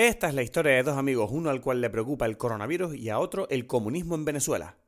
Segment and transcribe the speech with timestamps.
[0.00, 3.10] Esta es la historia de dos amigos, uno al cual le preocupa el coronavirus y
[3.10, 4.78] a otro el comunismo en Venezuela.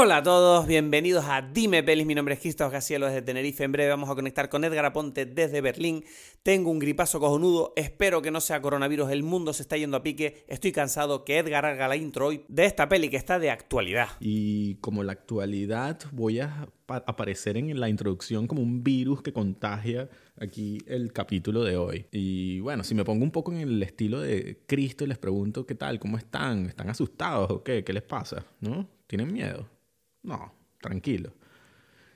[0.00, 2.06] Hola a todos, bienvenidos a Dime Pelis.
[2.06, 3.64] Mi nombre es Cristóbal Gacielo desde Tenerife.
[3.64, 6.04] En breve vamos a conectar con Edgar Aponte desde Berlín.
[6.44, 7.72] Tengo un gripazo cojonudo.
[7.74, 9.10] Espero que no sea coronavirus.
[9.10, 10.44] El mundo se está yendo a pique.
[10.46, 14.06] Estoy cansado que Edgar haga la intro hoy de esta peli que está de actualidad.
[14.20, 20.08] Y como la actualidad, voy a aparecer en la introducción como un virus que contagia
[20.40, 22.06] aquí el capítulo de hoy.
[22.12, 25.66] Y bueno, si me pongo un poco en el estilo de Cristo y les pregunto
[25.66, 28.88] qué tal, cómo están, están asustados o qué, qué les pasa, ¿no?
[29.08, 29.66] ¿Tienen miedo?
[30.28, 31.34] No, tranquilo.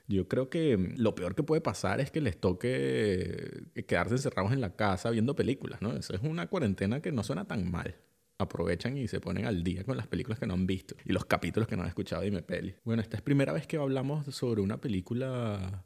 [0.07, 4.61] Yo creo que lo peor que puede pasar es que les toque quedarse encerrados en
[4.61, 5.93] la casa viendo películas, ¿no?
[5.95, 7.95] Eso es una cuarentena que no suena tan mal.
[8.37, 11.25] Aprovechan y se ponen al día con las películas que no han visto y los
[11.25, 12.75] capítulos que no han escuchado de Dime Peli.
[12.83, 15.85] Bueno, esta es primera vez que hablamos sobre una película.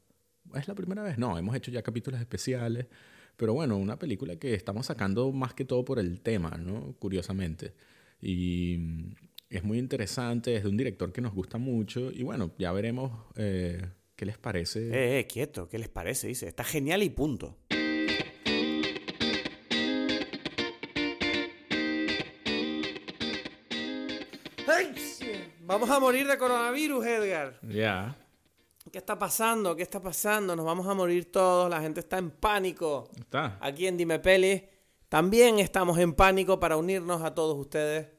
[0.56, 1.18] ¿Es la primera vez?
[1.18, 2.88] No, hemos hecho ya capítulos especiales.
[3.36, 6.96] Pero bueno, una película que estamos sacando más que todo por el tema, ¿no?
[7.00, 7.76] Curiosamente.
[8.20, 8.80] Y
[9.50, 13.12] es muy interesante, es de un director que nos gusta mucho y bueno, ya veremos
[13.36, 13.82] eh,
[14.16, 14.90] qué les parece.
[14.90, 16.28] Eh, eh, quieto, ¿qué les parece?
[16.28, 17.58] Dice, está genial y punto.
[25.62, 27.60] Vamos a morir de coronavirus, Edgar.
[27.62, 28.16] Ya.
[28.90, 29.76] ¿Qué está pasando?
[29.76, 30.56] ¿Qué está pasando?
[30.56, 33.10] Nos vamos a morir todos, la gente está en pánico.
[33.20, 33.58] Está.
[33.60, 34.64] Aquí en Dime Peli
[35.10, 38.17] también estamos en pánico para unirnos a todos ustedes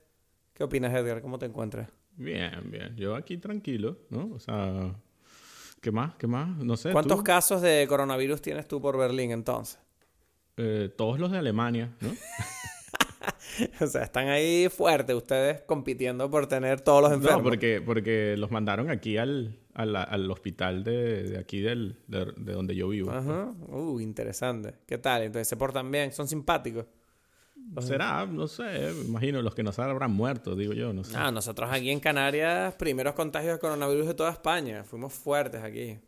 [0.58, 1.22] ¿Qué opinas, Edgar?
[1.22, 1.88] ¿Cómo te encuentras?
[2.16, 2.96] Bien, bien.
[2.96, 4.32] Yo aquí tranquilo, ¿no?
[4.34, 4.92] O sea,
[5.80, 6.16] ¿qué más?
[6.16, 6.48] ¿Qué más?
[6.58, 6.90] No sé.
[6.90, 9.78] ¿Cuántos casos de coronavirus tienes tú por Berlín entonces?
[10.56, 12.10] Eh, todos los de Alemania, ¿no?
[13.80, 17.38] o sea, están ahí fuertes ustedes compitiendo por tener todos los enfermos.
[17.38, 22.74] No, porque, porque los mandaron aquí al, al, hospital de, aquí del, de, de, donde
[22.74, 23.12] yo vivo.
[23.12, 23.54] Ajá.
[23.68, 24.74] Uh, interesante.
[24.86, 25.22] ¿Qué tal?
[25.22, 26.10] Entonces, ¿se portan bien?
[26.10, 26.86] ¿Son simpáticos?
[27.80, 31.16] Será, no sé, me imagino los que nos habrán muerto, digo yo, no sé.
[31.16, 34.84] Ah, nosotros aquí en Canarias, primeros contagios de coronavirus de toda España.
[34.84, 35.98] Fuimos fuertes aquí.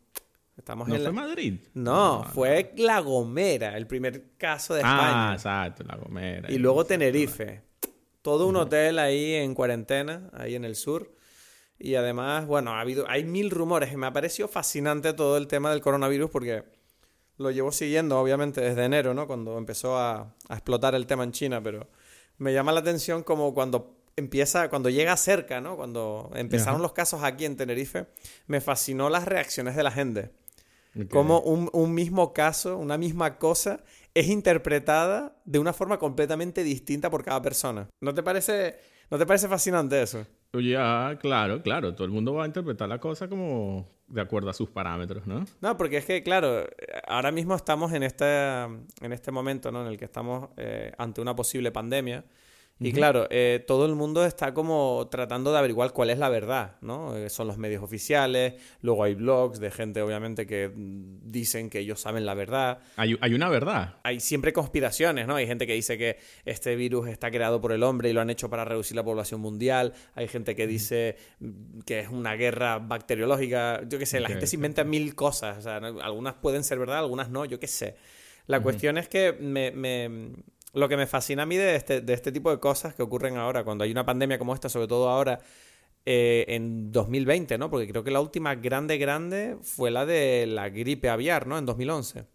[0.57, 1.59] Estamos ¿No fue Madrid?
[1.73, 5.31] No, fue La Gomera, el primer caso de España.
[5.31, 6.51] Ah, exacto, La Gomera.
[6.51, 7.63] Y luego Tenerife.
[8.21, 11.15] Todo un hotel ahí en cuarentena, ahí en el sur.
[11.79, 13.91] Y además, bueno, ha habido, hay mil rumores.
[13.91, 16.63] Y me ha parecido fascinante todo el tema del coronavirus porque
[17.41, 19.27] lo llevo siguiendo, obviamente, desde enero, ¿no?
[19.27, 21.87] Cuando empezó a, explotar el tema en China, pero
[22.37, 25.75] me llama la atención como cuando empieza, cuando llega cerca, ¿no?
[25.75, 28.07] Cuando empezaron los casos aquí en Tenerife,
[28.47, 30.31] me fascinó las reacciones de la gente.
[31.09, 33.81] Como un, un, mismo caso, una misma cosa,
[34.13, 37.87] es interpretada de una forma completamente distinta por cada persona.
[38.01, 38.77] ¿No te parece,
[39.09, 40.25] ¿no te parece fascinante eso?
[40.53, 41.93] Ya, claro, claro.
[41.95, 45.45] Todo el mundo va a interpretar la cosa como de acuerdo a sus parámetros, ¿no?
[45.61, 46.65] No, porque es que, claro,
[47.07, 48.25] ahora mismo estamos en este,
[48.63, 49.81] en este momento, ¿no?
[49.81, 52.25] En el que estamos eh, ante una posible pandemia.
[52.83, 56.77] Y claro, eh, todo el mundo está como tratando de averiguar cuál es la verdad,
[56.81, 57.15] ¿no?
[57.15, 62.01] Eh, son los medios oficiales, luego hay blogs de gente, obviamente, que dicen que ellos
[62.01, 62.79] saben la verdad.
[62.95, 63.97] Hay, hay, una verdad.
[64.01, 65.35] Hay siempre conspiraciones, ¿no?
[65.35, 68.31] Hay gente que dice que este virus está creado por el hombre y lo han
[68.31, 69.93] hecho para reducir la población mundial.
[70.15, 71.17] Hay gente que dice
[71.85, 73.83] que es una guerra bacteriológica.
[73.87, 75.59] Yo qué sé, la gente se inventa mil cosas.
[75.59, 77.95] O sea, algunas pueden ser verdad, algunas no, yo qué sé.
[78.47, 79.71] La cuestión es que me
[80.73, 83.37] lo que me fascina a mí de este, de este tipo de cosas que ocurren
[83.37, 85.39] ahora, cuando hay una pandemia como esta, sobre todo ahora
[86.05, 87.69] eh, en 2020, ¿no?
[87.69, 91.57] Porque creo que la última grande, grande fue la de la gripe aviar, ¿no?
[91.57, 92.25] En 2011.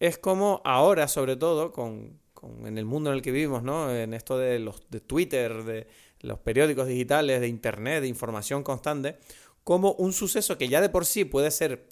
[0.00, 2.18] Es como ahora, sobre todo, con,
[2.64, 3.94] en el mundo en el que vivimos, ¿no?
[3.94, 5.86] En esto de los de Twitter, de
[6.20, 9.18] los periódicos digitales, de Internet, de información constante,
[9.62, 11.86] como un suceso que ya de por sí puede ser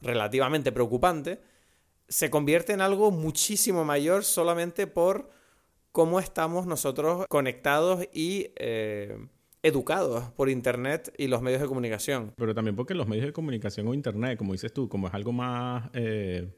[0.00, 1.40] relativamente preocupante,
[2.08, 5.30] se convierte en algo muchísimo mayor solamente por
[5.92, 9.16] cómo estamos nosotros conectados y eh,
[9.62, 12.32] educados por Internet y los medios de comunicación.
[12.36, 15.32] Pero también porque los medios de comunicación o Internet, como dices tú, como es algo
[15.32, 15.90] más...
[15.94, 16.48] Eh,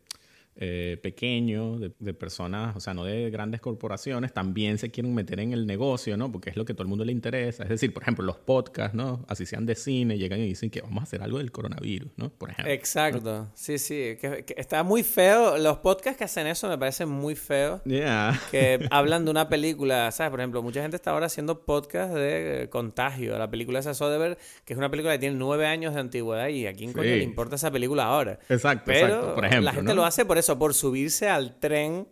[0.58, 5.52] eh, pequeño, de, personas, o sea, no de grandes corporaciones, también se quieren meter en
[5.52, 6.32] el negocio, ¿no?
[6.32, 7.64] Porque es lo que todo el mundo le interesa.
[7.64, 9.24] Es decir, por ejemplo, los podcasts, ¿no?
[9.28, 12.30] Así sean de cine, llegan y dicen que vamos a hacer algo del coronavirus, ¿no?
[12.30, 12.72] Por ejemplo.
[12.72, 13.50] Exacto.
[13.54, 14.16] Sí, sí.
[14.18, 15.58] Que, está muy feo.
[15.58, 17.82] Los podcasts que hacen eso me parecen muy feos.
[17.84, 18.40] Yeah.
[18.50, 20.30] Que hablan de una película, ¿sabes?
[20.30, 23.36] Por ejemplo, mucha gente está ahora haciendo podcasts de eh, contagio.
[23.36, 26.66] La película esa Soderbergh, que es una película que tiene nueve años de antigüedad y
[26.66, 28.38] a quién coño le importa esa película ahora.
[28.48, 29.34] Exacto, Pero exacto.
[29.34, 32.06] Por ejemplo, la gente lo hace por eso por subirse al tren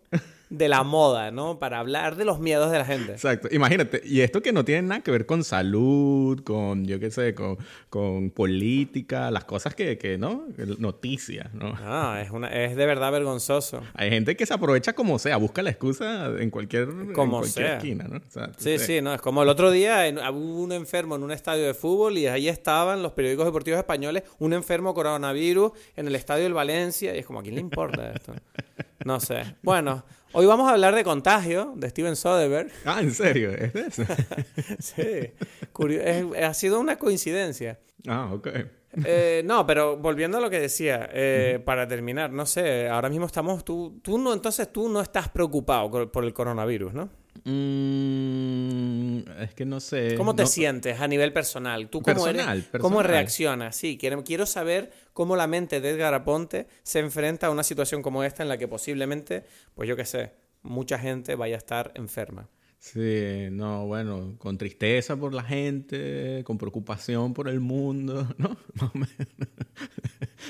[0.49, 1.59] de la moda, ¿no?
[1.59, 3.13] Para hablar de los miedos de la gente.
[3.13, 3.47] Exacto.
[3.51, 7.33] Imagínate, y esto que no tiene nada que ver con salud, con, yo qué sé,
[7.33, 7.57] con,
[7.89, 10.45] con política, las cosas que, que, ¿no?
[10.77, 11.73] Noticias, ¿no?
[11.81, 13.81] Ah, es, una, es de verdad vergonzoso.
[13.93, 18.21] Hay gente que se aprovecha como sea, busca la excusa en cualquier, como esquina, ¿no?
[18.57, 21.73] sí, sí, no, es como el otro día hubo un enfermo en un estadio de
[21.73, 26.53] fútbol y ahí estaban los periódicos deportivos españoles, un enfermo coronavirus en el estadio del
[26.53, 28.33] Valencia, y es como, ¿a quién le importa esto?
[29.03, 29.55] No sé.
[29.61, 30.03] Bueno,
[30.35, 32.71] hoy vamos a hablar de Contagio, de Steven Soderbergh.
[32.83, 33.51] Ah, ¿en serio?
[33.51, 34.03] ¿Es de eso?
[34.79, 35.31] sí.
[36.43, 37.79] ha sido una coincidencia.
[38.07, 38.47] Ah, ok.
[39.05, 43.25] Eh, no, pero volviendo a lo que decía, eh, para terminar, no sé, ahora mismo
[43.25, 47.09] estamos, tú, tú no, entonces tú no estás preocupado por el coronavirus, ¿no?
[47.43, 50.15] Mm, es que no sé.
[50.15, 51.89] ¿Cómo te sientes a nivel personal?
[51.89, 52.45] ¿Tú cómo, eres,
[52.79, 53.75] cómo reaccionas?
[53.75, 58.01] Sí, quiero, quiero saber cómo la mente de Edgar Aponte se enfrenta a una situación
[58.01, 59.43] como esta en la que posiblemente,
[59.73, 60.33] pues yo qué sé,
[60.63, 62.49] mucha gente vaya a estar enferma.
[62.79, 68.57] Sí, no, bueno, con tristeza por la gente, con preocupación por el mundo, ¿no?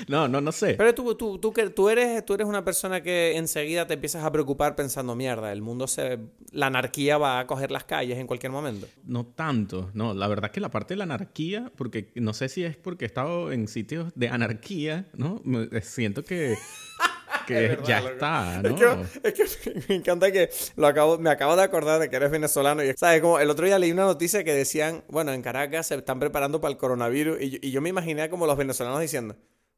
[0.08, 0.74] No, no, no sé.
[0.74, 4.32] Pero tú, tú, tú, tú, eres, tú eres una persona que enseguida te empiezas a
[4.32, 6.18] preocupar pensando, mierda, el mundo se...
[6.52, 8.86] La anarquía va a coger las calles en cualquier momento.
[9.04, 12.64] No tanto, no, la verdad que la parte de la anarquía, porque no sé si
[12.64, 15.42] es porque he estado en sitios de anarquía, ¿no?
[15.82, 16.56] Siento que
[17.46, 19.04] que ya está, ¿no?
[19.22, 22.82] Es que, me encanta que lo acabo, me acabo de acordar de que eres venezolano
[22.82, 23.20] y, ¿sabes?
[23.20, 26.60] Como el otro día leí una noticia que decían, bueno, en Caracas se están preparando
[26.60, 29.36] para el coronavirus y, y yo me imaginé como los venezolanos diciendo,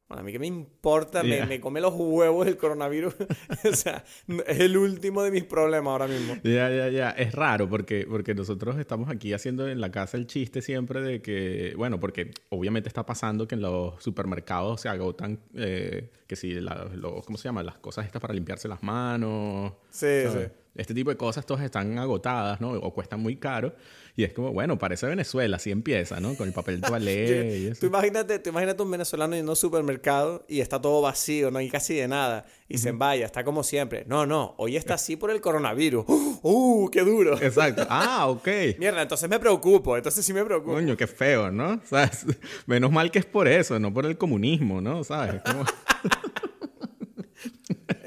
[0.08, 3.14] bueno, a mí qué me importa, me, come los huevos el coronavirus.
[3.70, 4.04] o sea,
[4.46, 6.34] es el último de mis problemas ahora mismo.
[6.44, 7.10] Ya, ya, ya.
[7.10, 11.20] Es raro porque, porque nosotros estamos aquí haciendo en la casa el chiste siempre de
[11.20, 16.54] que, bueno, porque obviamente está pasando que en los supermercados se agotan, eh, que si,
[16.54, 16.88] la,
[17.26, 17.62] ¿cómo se llama?
[17.62, 19.74] Las cosas estas para limpiarse las manos.
[19.90, 20.46] Sí, sí.
[20.78, 22.70] Este tipo de cosas todas están agotadas, ¿no?
[22.70, 23.74] O cuestan muy caro.
[24.14, 26.34] Y es como, bueno, parece Venezuela, así empieza, ¿no?
[26.36, 27.80] Con el papel toalé y eso.
[27.80, 31.58] Tú imagínate, tú imagínate un venezolano yendo a un supermercado y está todo vacío, no
[31.58, 32.46] hay casi de nada.
[32.68, 34.04] Y se vaya, está como siempre.
[34.06, 36.04] No, no, hoy está así por el coronavirus.
[36.42, 37.40] ¡Uh, qué duro!
[37.40, 37.86] Exacto.
[38.00, 38.48] Ah, ok.
[38.78, 40.74] Mierda, entonces me preocupo, entonces sí me preocupo.
[40.74, 41.80] Coño, qué feo, ¿no?
[41.88, 42.26] ¿Sabes?
[42.66, 45.02] Menos mal que es por eso, no por el comunismo, ¿no?
[45.02, 45.40] ¿Sabes?
[45.44, 45.64] Como...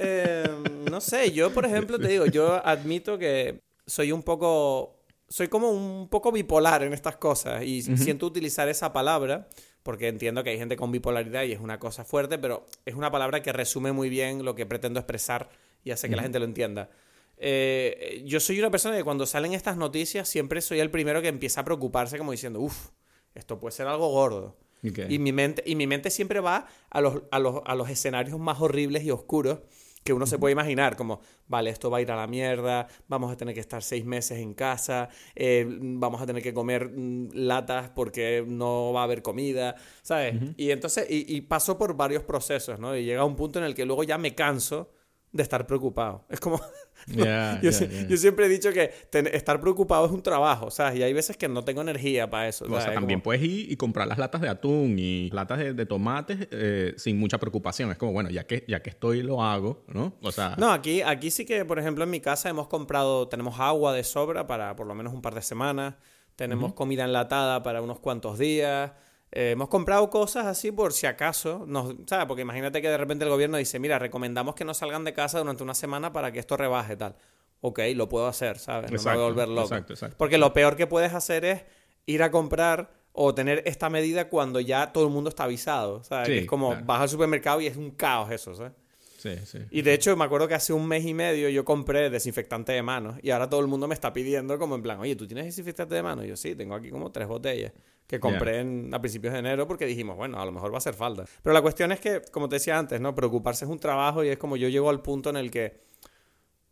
[0.01, 0.49] eh,
[0.89, 4.95] no sé, yo por ejemplo te digo, yo admito que soy un poco
[5.31, 9.47] soy como un poco bipolar en estas cosas y siento utilizar esa palabra
[9.81, 13.11] porque entiendo que hay gente con bipolaridad y es una cosa fuerte, pero es una
[13.11, 15.49] palabra que resume muy bien lo que pretendo expresar
[15.83, 16.89] y hace que la gente lo entienda.
[17.37, 21.29] Eh, yo soy una persona que cuando salen estas noticias siempre soy el primero que
[21.29, 22.89] empieza a preocuparse como diciendo, uff,
[23.33, 24.57] esto puede ser algo gordo.
[24.83, 28.39] Y, mi mente, y mi mente siempre va a los, a, los, a los escenarios
[28.39, 29.59] más horribles y oscuros
[30.03, 33.31] que uno se puede imaginar, como, vale, esto va a ir a la mierda, vamos
[33.31, 37.29] a tener que estar seis meses en casa, eh, vamos a tener que comer mm,
[37.33, 40.35] latas porque no va a haber comida, ¿sabes?
[40.57, 42.95] Y entonces, y, y paso por varios procesos, ¿no?
[42.95, 44.89] Y llega un punto en el que luego ya me canso
[45.31, 46.25] de estar preocupado.
[46.29, 46.59] Es como...
[47.07, 47.71] yo,
[48.17, 50.99] siempre he dicho que estar preocupado es un trabajo, ¿sabes?
[50.99, 52.65] Y hay veces que no tengo energía para eso.
[52.65, 56.47] O sea, también puedes ir y comprar las latas de atún y latas de, tomates
[56.51, 57.91] eh, sin mucha preocupación.
[57.91, 60.13] Es como, bueno, ya que, ya que estoy, lo hago, ¿no?
[60.21, 60.55] O sea...
[60.57, 64.03] No, aquí, aquí sí que, por ejemplo, en mi casa hemos comprado, tenemos agua de
[64.03, 65.95] sobra para por lo menos un par de semanas,
[66.35, 68.91] tenemos comida enlatada para unos cuantos días.
[69.31, 72.25] Eh, hemos comprado cosas así por si acaso, nos, ¿sabes?
[72.25, 75.39] Porque imagínate que de repente el gobierno dice, mira, recomendamos que no salgan de casa
[75.39, 77.15] durante una semana para que esto rebaje tal.
[77.61, 78.91] Ok, lo puedo hacer, ¿sabes?
[78.91, 79.61] No me voy a volver loco.
[79.61, 80.17] Exacto, exacto.
[80.17, 81.63] Porque lo peor que puedes hacer es
[82.05, 86.29] ir a comprar o tener esta medida cuando ya todo el mundo está avisado, ¿sabes?
[86.29, 88.73] es como vas al supermercado y es un caos eso, ¿sabes?
[89.21, 89.59] Sí, sí.
[89.69, 92.81] Y de hecho, me acuerdo que hace un mes y medio yo compré desinfectante de
[92.81, 95.45] manos y ahora todo el mundo me está pidiendo como en plan, oye, ¿tú tienes
[95.45, 96.25] desinfectante de manos?
[96.25, 97.71] Y yo sí, tengo aquí como tres botellas
[98.07, 100.95] que compré a principios de enero porque dijimos, bueno, a lo mejor va a hacer
[100.95, 101.25] falta.
[101.43, 103.13] Pero la cuestión es que, como te decía antes, ¿no?
[103.13, 105.81] Preocuparse es un trabajo y es como yo llego al punto en el que,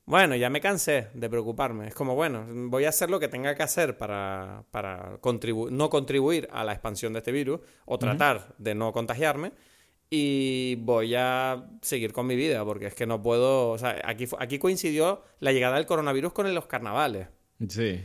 [0.05, 1.87] bueno, ya me cansé de preocuparme.
[1.89, 5.19] Es como, bueno, voy a hacer lo que tenga que hacer para, para
[5.69, 9.51] no contribuir a la expansión de este virus o tratar de no contagiarme.
[10.09, 14.25] Y voy a seguir con mi vida, porque es que no puedo, o sea, aquí,
[14.39, 17.27] aquí coincidió la llegada del coronavirus con los carnavales.
[17.67, 18.01] Sí.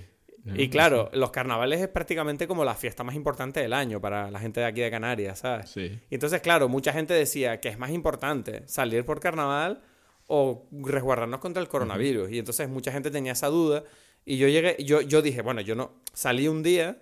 [0.55, 4.39] Y claro, los carnavales es prácticamente como la fiesta más importante del año para la
[4.39, 5.71] gente de aquí de Canarias, ¿sabes?
[5.71, 5.99] Sí.
[6.11, 9.81] Y entonces, claro, mucha gente decía que es más importante salir por carnaval
[10.27, 12.31] o resguardarnos contra el coronavirus.
[12.31, 13.85] Y entonces mucha gente tenía esa duda.
[14.27, 16.99] Y yo llegué, yo, yo dije, bueno, yo no, salí un día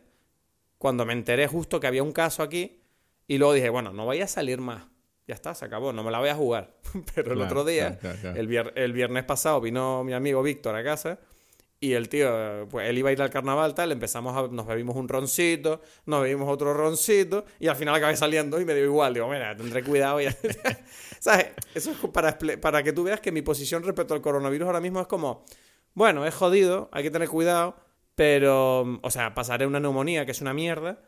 [0.78, 2.80] cuando me enteré justo que había un caso aquí
[3.26, 4.91] y luego dije, bueno, no voy a salir más.
[5.26, 6.74] Ya está, se acabó, no me la voy a jugar.
[7.14, 8.40] Pero el Claro, otro día, claro, claro, claro.
[8.40, 11.18] El, vier- el viernes pasado, vino mi amigo Víctor a casa
[11.78, 14.94] y el tío, pues él iba a ir al carnaval, tal, empezamos a, nos bebimos
[14.96, 19.14] un roncito, nos bebimos otro roncito y al final acabé saliendo y me dio igual.
[19.14, 20.32] Digo, mira, tendré cuidado ya.
[21.18, 21.46] ¿Sabes?
[21.74, 25.00] Eso es para, para que tú veas que mi posición respecto al coronavirus ahora mismo
[25.00, 25.44] es como,
[25.94, 27.74] bueno, es jodido, hay que tener cuidado,
[28.14, 31.00] pero, o sea, pasaré una neumonía, que es una mierda,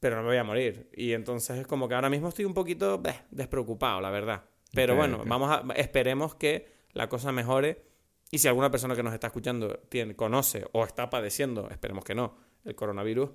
[0.00, 0.88] pero no me voy a morir.
[0.94, 4.44] Y entonces es como que ahora mismo estoy un poquito despreocupado, la verdad.
[4.72, 7.84] Pero bueno, vamos a, esperemos que la cosa mejore.
[8.30, 12.14] Y si alguna persona que nos está escuchando tiene, conoce o está padeciendo, esperemos que
[12.14, 13.30] no, el coronavirus,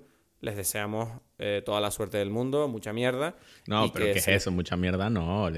[0.46, 3.34] les deseamos eh, toda la suerte del mundo, mucha mierda.
[3.66, 4.50] No, pero que ¿qué es eso?
[4.52, 5.50] Mucha mierda no.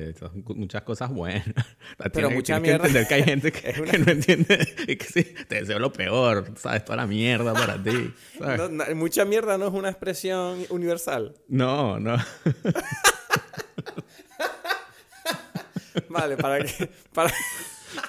[0.57, 1.45] muchas cosas buenas.
[1.99, 4.11] Pero Tienes- mucha tienes mierda- que entender que hay gente que, Es una- que no
[4.13, 4.75] entiende.
[4.89, 6.53] Y que sí, te deseo lo peor.
[6.57, 6.85] ¿Sabes?
[6.85, 8.13] Toda la mierda para ti.
[8.39, 8.59] ¿sabes?
[8.59, 11.35] No, no, mucha mierda no es una expresión universal.
[11.49, 12.17] No, no.
[16.09, 17.31] Vale, para que, para,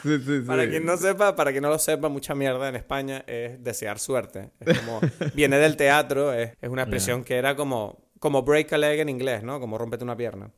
[0.03, 0.41] Sí, sí, sí.
[0.45, 3.99] Para quien no sepa, para quien no lo sepa, mucha mierda en España es desear
[3.99, 4.51] suerte.
[4.59, 4.99] Es como,
[5.33, 9.09] viene del teatro, es, es una expresión que era como, como break a leg en
[9.09, 9.59] inglés, ¿no?
[9.59, 10.51] Como rompete una pierna.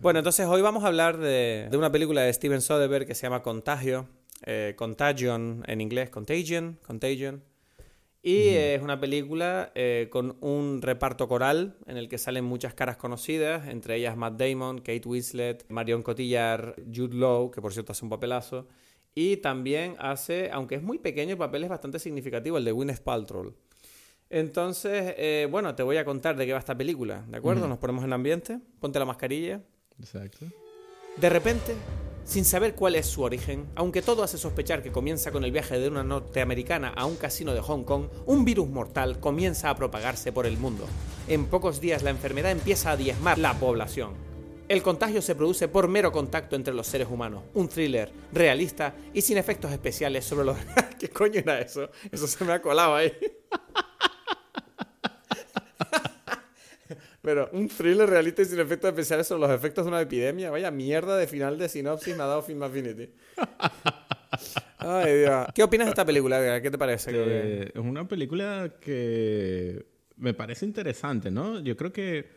[0.00, 3.22] Bueno, entonces hoy vamos a hablar de, de una película de Steven Soderbergh que se
[3.22, 4.08] llama Contagio,
[4.44, 7.42] eh, Contagion en inglés, Contagion, Contagion.
[8.22, 12.96] Y es una película eh, con un reparto coral en el que salen muchas caras
[12.96, 18.04] conocidas, entre ellas Matt Damon, Kate Winslet, Marion Cotillard, Jude Law, que por cierto hace
[18.04, 18.66] un papelazo,
[19.14, 23.02] y también hace, aunque es muy pequeño, el papel es bastante significativo, el de Gwyneth
[23.02, 23.54] Paltrow.
[24.30, 27.66] Entonces, eh, bueno, te voy a contar de qué va esta película, ¿de acuerdo?
[27.66, 29.62] Nos ponemos en ambiente, ponte la mascarilla.
[29.98, 30.44] Exacto.
[31.16, 31.74] De repente,
[32.28, 35.78] sin saber cuál es su origen, aunque todo hace sospechar que comienza con el viaje
[35.78, 40.30] de una norteamericana a un casino de Hong Kong, un virus mortal comienza a propagarse
[40.30, 40.86] por el mundo.
[41.26, 44.12] En pocos días la enfermedad empieza a diezmar la población.
[44.68, 49.22] El contagio se produce por mero contacto entre los seres humanos, un thriller realista y
[49.22, 50.58] sin efectos especiales sobre los...
[51.00, 51.88] ¿Qué coño era eso?
[52.12, 53.10] Eso se me ha colado ahí.
[57.28, 60.50] Pero un thriller realista y sin efectos especiales sobre los efectos de una epidemia.
[60.50, 63.10] Vaya mierda de final de sinopsis me ha dado Film Affinity.
[64.78, 65.46] Ay, Dios.
[65.54, 66.62] ¿Qué opinas de esta película?
[66.62, 67.10] ¿Qué te parece?
[67.14, 69.84] Eh, es una película que
[70.16, 71.60] me parece interesante, ¿no?
[71.60, 72.28] Yo creo que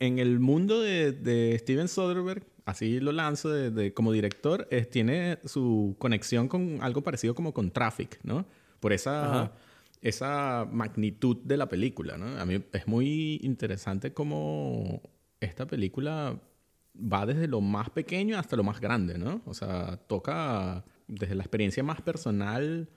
[0.00, 4.90] en el mundo de, de Steven Soderbergh, así lo lanzo de, de- como director, es-
[4.90, 8.46] tiene su conexión con algo parecido como con Traffic, ¿no?
[8.80, 9.52] Por esa, Ajá.
[10.02, 12.38] Esa magnitud de la película, ¿no?
[12.40, 15.02] A mí es muy interesante cómo
[15.40, 16.40] esta película
[16.96, 19.42] va desde lo más pequeño hasta lo más grande, ¿no?
[19.46, 22.88] O sea, toca desde la experiencia más personal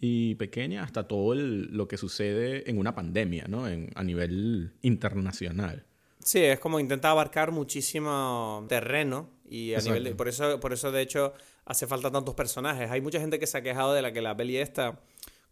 [0.00, 3.66] y pequeña hasta todo el- lo que sucede en una pandemia, ¿no?
[3.68, 5.84] En- a nivel internacional.
[6.20, 9.90] Sí, es como intenta abarcar muchísimo terreno y a Exacto.
[9.90, 11.32] nivel de- por eso por eso de hecho
[11.64, 12.90] hace falta tantos personajes.
[12.90, 15.00] Hay mucha gente que se ha quejado de la que la peli esta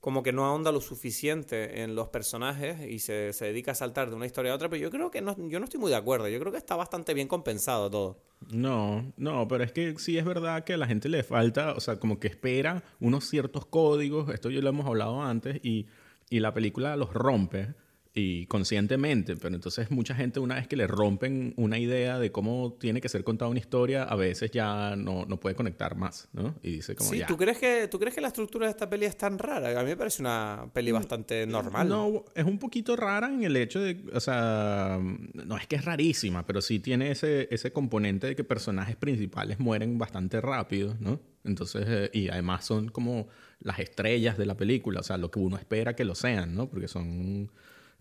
[0.06, 4.08] como que no ahonda lo suficiente en los personajes y se, se dedica a saltar
[4.08, 5.96] de una historia a otra, pero yo creo que no, yo no estoy muy de
[5.96, 6.28] acuerdo.
[6.28, 8.22] Yo creo que está bastante bien compensado todo.
[8.48, 11.80] No, no, pero es que sí es verdad que a la gente le falta, o
[11.80, 15.88] sea, como que espera unos ciertos códigos, esto ya lo hemos hablado antes, y,
[16.30, 17.74] y la película los rompe,
[18.18, 22.74] y conscientemente, pero entonces mucha gente una vez que le rompen una idea de cómo
[22.80, 26.54] tiene que ser contada una historia, a veces ya no, no puede conectar más, ¿no?
[26.62, 27.26] Y dice como Sí, ya.
[27.26, 29.78] ¿tú crees, que, ¿tú crees que la estructura de esta peli es tan rara?
[29.78, 31.86] A mí me parece una peli bastante normal.
[31.86, 34.98] Mm, No, es un poquito rara en el hecho de, o sea,
[35.34, 39.60] no es que es rarísima, pero sí tiene ese, ese componente de que personajes principales
[39.60, 41.20] mueren bastante rápido, ¿no?
[41.44, 43.28] Entonces, eh, y además son como
[43.60, 46.70] las estrellas de la película, o sea, lo que uno espera que lo sean, ¿no?
[46.70, 47.50] Porque son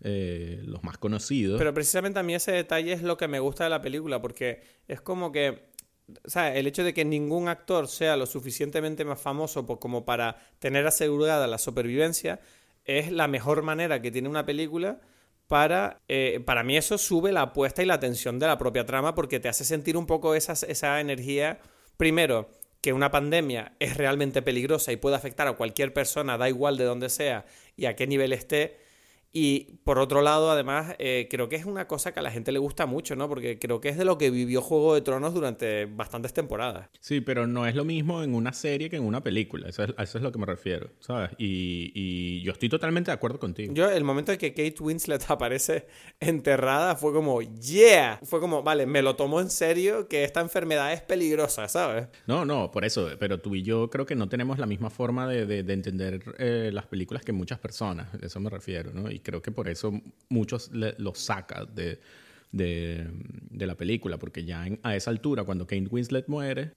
[0.02, 1.58] eh, los más conocidos.
[1.58, 4.62] Pero precisamente a mí ese detalle es lo que me gusta de la película, porque
[4.88, 5.70] es como que,
[6.24, 10.36] o sea, el hecho de que ningún actor sea lo suficientemente más famoso como para
[10.58, 12.40] tener asegurada la supervivencia,
[12.84, 15.00] es la mejor manera que tiene una película
[15.46, 19.14] para, eh, para mí eso sube la apuesta y la tensión de la propia trama,
[19.14, 21.60] porque te hace sentir un poco esa, esa energía,
[21.96, 22.48] primero,
[22.80, 26.84] que una pandemia es realmente peligrosa y puede afectar a cualquier persona, da igual de
[26.84, 27.44] dónde sea
[27.76, 28.78] y a qué nivel esté,
[29.38, 32.52] Y por otro lado, además, eh, creo que es una cosa que a la gente
[32.52, 33.28] le gusta mucho, ¿no?
[33.28, 36.88] Porque creo que es de lo que vivió Juego de Tronos durante bastantes temporadas.
[37.00, 39.68] Sí, pero no es lo mismo en una serie que en una película.
[39.68, 41.32] Eso es, a eso es lo que me refiero, ¿sabes?
[41.36, 43.74] Y, y yo estoy totalmente de acuerdo contigo.
[43.74, 45.86] Yo, el momento en que Kate Winslet aparece
[46.18, 48.18] enterrada, fue como, yeah.
[48.22, 52.08] Fue como, vale, me lo tomo en serio que esta enfermedad es peligrosa, ¿sabes?
[52.26, 53.10] No, no, por eso.
[53.20, 56.22] Pero tú y yo creo que no tenemos la misma forma de, de, de entender
[56.38, 58.14] eh, las películas que muchas personas.
[58.14, 59.10] A eso me refiero, ¿no?
[59.10, 59.92] Y creo que por eso
[60.28, 61.98] muchos lo sacan de,
[62.52, 63.08] de,
[63.50, 66.72] de, la película, porque ya en, a esa altura, cuando Kate Winslet muere,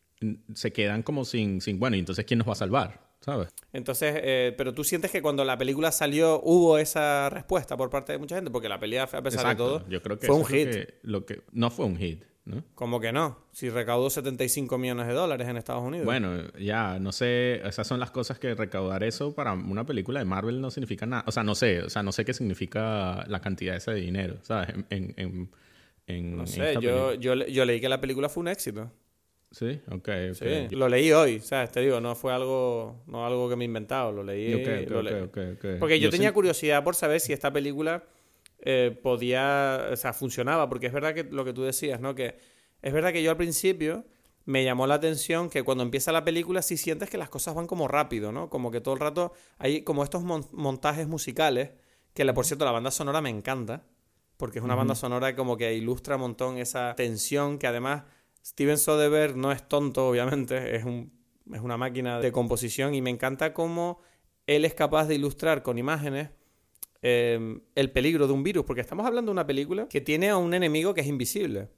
[0.55, 3.07] se quedan como sin, sin, bueno, ¿y entonces quién nos va a salvar?
[3.21, 3.49] ¿Sabes?
[3.71, 8.13] Entonces, eh, pero tú sientes que cuando la película salió hubo esa respuesta por parte
[8.13, 9.47] de mucha gente, porque la pelea, a pesar Exacto.
[9.49, 10.67] de todo, Yo creo que fue un hit.
[10.69, 12.63] es Lo que, lo que, no fue un hit, ¿no?
[12.75, 16.05] Como que no, si recaudó 75 millones de dólares en Estados Unidos.
[16.05, 20.25] Bueno, ya, no sé, esas son las cosas que recaudar eso para una película de
[20.25, 21.23] Marvel no significa nada.
[21.27, 24.37] O sea, no sé, o sea, no sé qué significa la cantidad esa de dinero,
[24.41, 24.69] ¿sabes?
[24.89, 25.49] En, en,
[26.07, 28.91] en, no sé, yo, yo, yo leí que la película fue un éxito.
[29.51, 30.35] Sí, ok, ok.
[30.35, 31.71] Sí, lo leí hoy, ¿sabes?
[31.71, 34.63] Te digo, no fue algo, no algo que me he inventado, lo leí.
[34.85, 35.27] Lo leí.
[35.79, 38.03] Porque yo, tenía curiosidad por saber si esta película
[38.61, 42.15] eh, podía, o sea, funcionaba, porque es verdad que lo que tú decías, ¿no?
[42.15, 42.37] Que
[42.81, 44.05] es verdad que yo al principio
[44.45, 47.67] me llamó la atención que cuando empieza la película sí sientes que las cosas van
[47.67, 48.49] como rápido, ¿no?
[48.49, 51.71] Como que todo el rato hay como estos mon- montajes musicales,
[52.13, 53.85] que la, por cierto la banda sonora me encanta,
[54.37, 58.03] porque es una banda sonora como que ilustra un montón esa tensión que además
[58.43, 61.11] Steven Soderbergh no es tonto, obviamente, es, un,
[61.53, 63.99] es una máquina de composición y me encanta cómo
[64.47, 66.29] él es capaz de ilustrar con imágenes
[67.01, 70.37] eh, el peligro de un virus, porque estamos hablando de una película que tiene a
[70.37, 71.69] un enemigo que es invisible.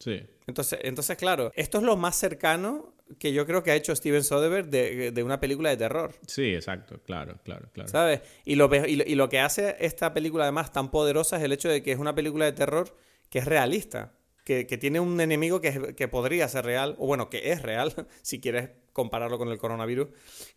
[0.00, 3.96] Sí, Entonces, entonces, claro, esto es lo más cercano que yo creo que ha hecho
[3.96, 6.14] Steven Soderbergh de, de una película de terror.
[6.26, 7.88] sí, exacto, claro, claro, claro.
[7.88, 8.20] ¿Sabes?
[8.44, 11.52] Y lo, y, lo, y lo que hace esta película además tan poderosa es el
[11.52, 12.94] hecho de que es una película de terror
[13.28, 14.14] que es realista.
[14.44, 17.92] Que, que tiene un enemigo que, que podría ser real, o bueno, que es real,
[18.22, 20.08] si quieres compararlo con el coronavirus,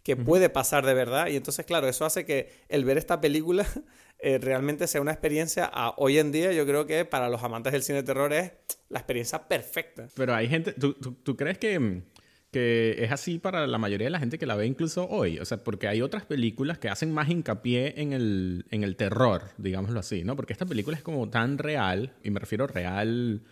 [0.02, 1.28] que puede pasar de verdad.
[1.28, 3.68] Y entonces, claro, eso hace que el ver esta película
[4.20, 7.72] eh, realmente sea una experiencia a, hoy en día, yo creo que para los amantes
[7.72, 8.52] del cine de terror es
[8.90, 10.08] la experiencia perfecta.
[10.16, 12.02] Pero hay gente, ¿tú, tú, tú crees que,
[12.50, 15.38] que es así para la mayoría de la gente que la ve incluso hoy?
[15.38, 19.52] O sea, porque hay otras películas que hacen más hincapié en el, en el terror,
[19.60, 20.36] digámoslo así, ¿no?
[20.36, 23.44] Porque esta película es como tan real, y me refiero real,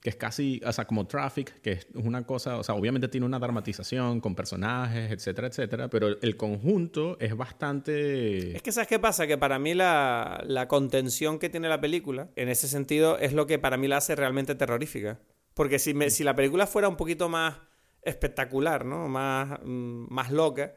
[0.00, 3.26] que es casi, o sea, como Traffic, que es una cosa, o sea, obviamente tiene
[3.26, 8.54] una dramatización con personajes, etcétera, etcétera, pero el conjunto es bastante...
[8.56, 9.26] Es que ¿sabes qué pasa?
[9.26, 13.46] Que para mí la, la contención que tiene la película, en ese sentido, es lo
[13.46, 15.18] que para mí la hace realmente terrorífica.
[15.54, 17.56] Porque si, me- si la película fuera un poquito más
[18.02, 19.08] espectacular, ¿no?
[19.08, 20.74] Más, mm, más loca,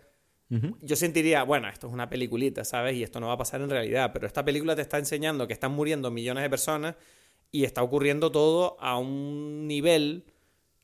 [0.82, 2.96] yo sentiría, bueno, esto es una peliculita, ¿sabes?
[2.98, 4.12] Y esto no va a pasar en realidad.
[4.14, 6.96] Pero esta película te está enseñando que están muriendo millones de personas
[7.52, 10.24] y está ocurriendo todo a un nivel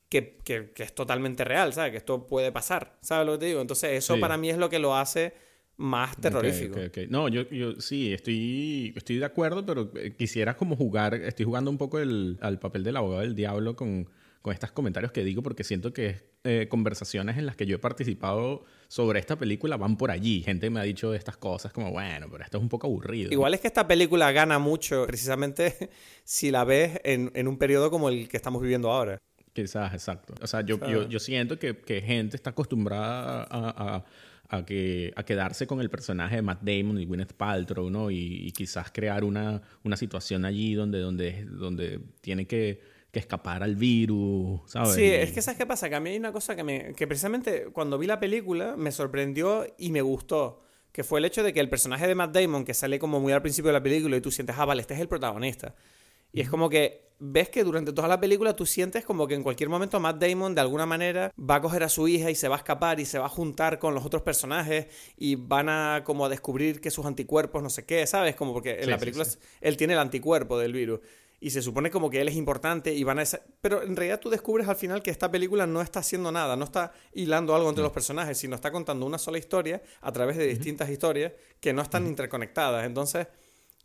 [0.09, 1.91] que, que- que es totalmente real, ¿sabes?
[1.91, 3.61] Que esto puede pasar, ¿sabes lo que te digo?
[3.61, 4.21] Entonces, eso Sí.
[4.21, 5.33] para mí es lo que lo hace
[5.77, 6.79] más terrorífico.
[7.09, 11.69] No, yo, yo sí, estoy, estoy de acuerdo, pero eh, quisiera como jugar, estoy jugando
[11.69, 14.09] un poco el, al papel del abogado del diablo con,
[14.41, 17.79] con estos comentarios que digo, porque siento que eh, conversaciones en las que yo he
[17.79, 20.41] participado sobre esta película van por allí.
[20.41, 23.31] Gente me ha dicho estas cosas como, bueno, pero esto es un poco aburrido.
[23.31, 25.89] Igual es que esta película gana mucho precisamente
[26.23, 29.17] si la ves en, en un periodo como el que estamos viviendo ahora.
[29.53, 30.35] Quizás, exacto.
[30.41, 34.05] O sea, yo, yo, yo siento que, que gente está acostumbrada a, a-
[34.49, 38.09] a que, a quedarse con el personaje de Matt Damon y Gwyneth Paltrow, ¿no?
[38.09, 42.79] Y, y quizás crear una, una situación allí donde, donde, donde tiene que,
[43.17, 44.95] que escapar al virus, ¿sabes?
[44.95, 45.89] Sí, es que ¿sabes qué pasa?
[45.89, 48.91] Que a mí hay una cosa que, me, que precisamente cuando vi la película me
[48.91, 50.61] sorprendió y me gustó.
[50.91, 53.31] Que fue el hecho de que el personaje de Matt Damon, que sale como muy
[53.33, 55.75] al principio de la película y tú sientes, ah, vale, este es el protagonista.
[56.33, 59.41] Y es como que ves que durante toda la película tú sientes como que en
[59.41, 62.47] cualquier momento Matt Damon de alguna manera va a coger a su hija y se
[62.47, 66.03] va a escapar y se va a juntar con los otros personajes y van a
[66.03, 68.35] como a descubrir que sus anticuerpos no sé qué, ¿sabes?
[68.35, 69.37] Como porque en Sí, la sí, película sí.
[69.61, 70.99] él tiene el anticuerpo del virus
[71.39, 73.41] y se supone como que él es importante y van a esa...
[73.61, 76.65] pero en realidad tú descubres al final que esta película no está haciendo nada, no
[76.65, 80.47] está hilando algo entre los personajes, sino está contando una sola historia a través de
[80.47, 82.85] distintas historias que no están interconectadas.
[82.85, 83.27] Entonces,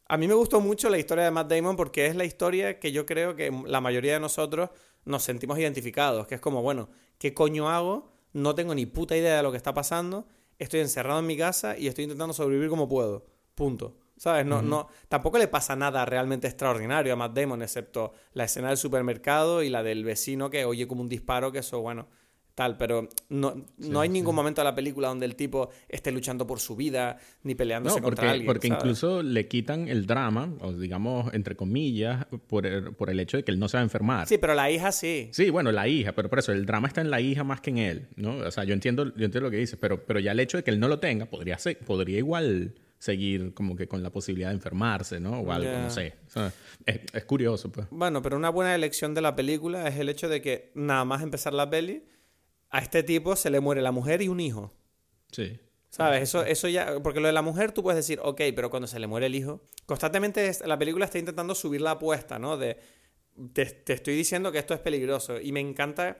[0.09, 2.91] a mí me gustó mucho la historia de Matt Damon porque es la historia que
[2.91, 4.71] yo creo que la mayoría de nosotros
[5.05, 6.89] nos sentimos identificados, que es como, bueno,
[7.19, 8.13] ¿qué coño hago?
[8.33, 10.27] No tengo ni puta idea de lo que está pasando,
[10.59, 13.27] estoy encerrado en mi casa y estoy intentando sobrevivir como puedo.
[13.55, 14.02] Punto.
[14.23, 14.47] ¿Sabes?
[14.47, 18.77] No, no, tampoco le pasa nada realmente extraordinario a Matt Damon, excepto la escena del
[18.77, 22.07] supermercado y la del vecino que oye como un disparo, que eso, bueno,
[22.55, 26.47] tal, pero no, no hay ningún momento de la película donde el tipo esté luchando
[26.47, 28.47] por su vida, ni peleándose no, porque, contra alguien.
[28.47, 28.85] Porque ¿sabes?
[28.85, 33.43] incluso le quitan el drama, o digamos, entre comillas, por el, por el hecho de
[33.43, 34.29] que él no se va a enfermar.
[34.29, 35.31] Sí, pero la hija sí.
[35.33, 37.71] Sí, bueno, la hija, pero por eso el drama está en la hija más que
[37.71, 38.37] en él, ¿no?
[38.37, 40.63] O sea, yo entiendo, yo entiendo lo que dices, pero, pero ya el hecho de
[40.63, 44.51] que él no lo tenga podría ser, podría igual seguir como que con la posibilidad
[44.51, 45.41] de enfermarse, ¿no?
[45.41, 46.15] O algo, no sé.
[46.29, 46.53] O sea,
[46.87, 47.89] es, es curioso, pues.
[47.91, 51.21] Bueno, pero una buena elección de la película es el hecho de que nada más
[51.21, 52.05] empezar la peli,
[52.71, 54.73] a este tipo se le muere la mujer y un hijo.
[55.33, 55.59] Sí.
[55.89, 56.23] ¿Sabes?
[56.23, 57.03] Eso, eso ya.
[57.03, 59.35] Porque lo de la mujer tú puedes decir, ok, pero cuando se le muere el
[59.35, 59.65] hijo.
[59.85, 62.57] Constantemente la película está intentando subir la apuesta, ¿no?
[62.57, 62.79] De.
[63.53, 65.41] Te, te estoy diciendo que esto es peligroso.
[65.41, 66.19] Y me encanta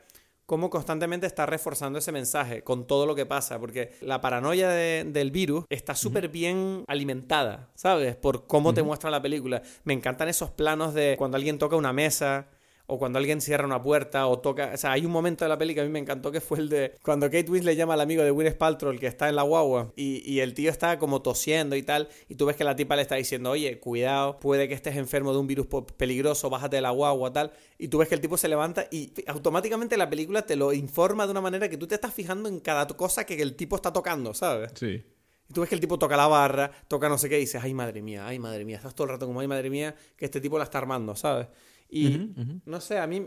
[0.53, 3.59] cómo constantemente está reforzando ese mensaje con todo lo que pasa.
[3.59, 8.17] Porque la paranoia de- del virus está súper bien alimentada, ¿sabes?
[8.17, 9.63] Por cómo te muestra la película.
[9.85, 12.49] Me encantan esos planos de cuando alguien toca una mesa.
[12.87, 14.73] O cuando alguien cierra una puerta o toca...
[14.75, 16.59] O sea, hay un momento de la peli que a mí me encantó que fue
[16.59, 16.95] el de...
[17.03, 19.93] Cuando Kate Winslet llama al amigo de Gwyneth Paltrow, el que está en la guagua,
[19.97, 22.97] y, y el tío está como tosiendo y tal, y tú ves que la tipa
[22.97, 25.67] le está diciendo, oye, cuidado, puede que estés enfermo de un virus
[25.97, 29.13] peligroso, bájate de la guagua, tal, y tú ves que el tipo se levanta y
[29.27, 32.61] automáticamente la película te lo informa de una manera que tú te estás fijando en
[32.61, 34.73] cada cosa que el tipo está tocando, ¿sabes?
[34.75, 35.03] Sí.
[35.49, 37.63] Y tú ves que el tipo toca la barra, toca no sé qué, y dices,
[37.63, 40.25] ay madre mía, ay madre mía, estás todo el rato como, ay madre mía, que
[40.25, 41.49] este tipo la está armando, ¿sabes?
[41.95, 43.21] Y no sé, a mí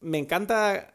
[0.00, 0.94] me encanta.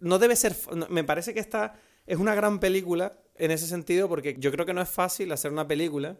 [0.00, 0.54] No debe ser.
[0.90, 1.74] Me parece que esta
[2.06, 5.52] es una gran película en ese sentido, porque yo creo que no es fácil hacer
[5.52, 6.16] una película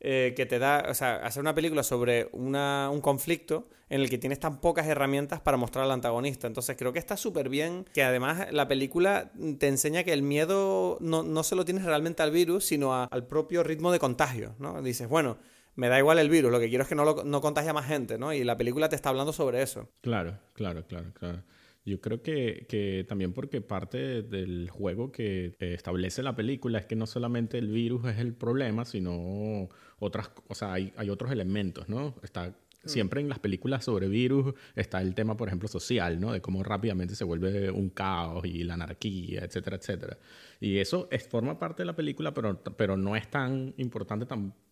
[0.00, 0.86] eh, que te da.
[0.88, 4.86] O sea, hacer una película sobre una, un conflicto en el que tienes tan pocas
[4.86, 6.46] herramientas para mostrar al antagonista.
[6.46, 10.98] Entonces creo que está súper bien que además la película te enseña que el miedo
[11.00, 14.54] no, no se lo tienes realmente al virus, sino a- al propio ritmo de contagio,
[14.58, 14.80] ¿no?
[14.82, 15.38] Dices, bueno,
[15.78, 17.72] me da igual el virus, lo que quiero es que no, lo, no contagie a
[17.72, 18.32] más gente, ¿no?
[18.32, 19.88] Y la película te está hablando sobre eso.
[20.00, 21.44] Claro, claro, claro, claro.
[21.84, 26.96] Yo creo que, que también porque parte del juego que establece la película es que
[26.96, 29.68] no solamente el virus es el problema, sino
[30.00, 32.16] otras, o sea, hay, hay otros elementos, ¿no?
[32.24, 36.32] Está siempre en las películas sobre virus está el tema, por ejemplo, social, ¿no?
[36.32, 40.18] De cómo rápidamente se vuelve un caos y la anarquía, etcétera, etcétera.
[40.58, 44.26] Y eso es, forma parte de la película, pero, pero no es tan importante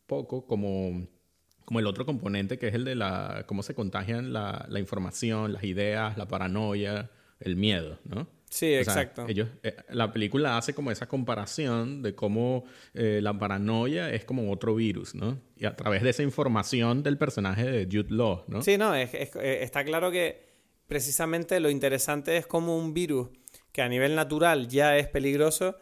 [0.07, 1.07] tampoco como
[1.65, 5.53] como el otro componente que es el de la cómo se contagian la, la información,
[5.53, 8.29] las ideas, la paranoia, el miedo, ¿no?
[8.49, 9.27] Sí, O sea, exacto.
[9.29, 12.65] ellos, eh, la película hace como esa comparación de cómo
[12.95, 15.41] eh, la paranoia es como otro virus, ¿no?
[15.57, 18.63] Y a través de esa información del personaje de Jude Law, ¿no?
[18.63, 20.47] Sí, no, es- es- eh, está claro que
[20.87, 23.31] precisamente lo interesante es como un virus
[23.73, 25.75] que a nivel natural ya es peligroso,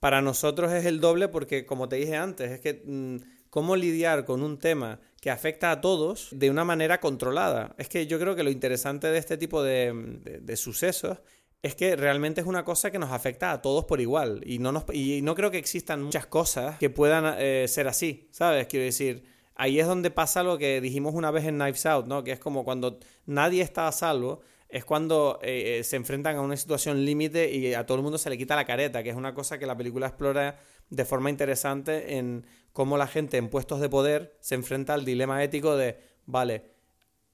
[0.00, 4.24] para nosotros es el doble porque, como te dije antes, es que mm, cómo lidiar
[4.24, 7.74] con un tema que afecta a todos de una manera controlada.
[7.76, 11.18] Es que yo creo que lo interesante de este tipo de, sucesos
[11.60, 14.42] es que realmente es una cosa que nos afecta a todos por igual.
[14.46, 18.28] Y no, nos, y no creo que existan muchas cosas que puedan eh, ser así,
[18.30, 18.68] ¿sabes?
[18.68, 19.24] Quiero decir,
[19.56, 22.22] ahí es donde pasa lo que dijimos una vez en Knives Out, ¿no?
[22.22, 26.42] Que es como cuando nadie está a salvo, es cuando eh, eh, se enfrentan a
[26.42, 29.16] una situación límite y a todo el mundo se le quita la careta, que es
[29.16, 32.46] una cosa que la película explora de forma interesante en
[32.78, 36.62] cómo la gente en puestos de poder se enfrenta al dilema ético de, vale,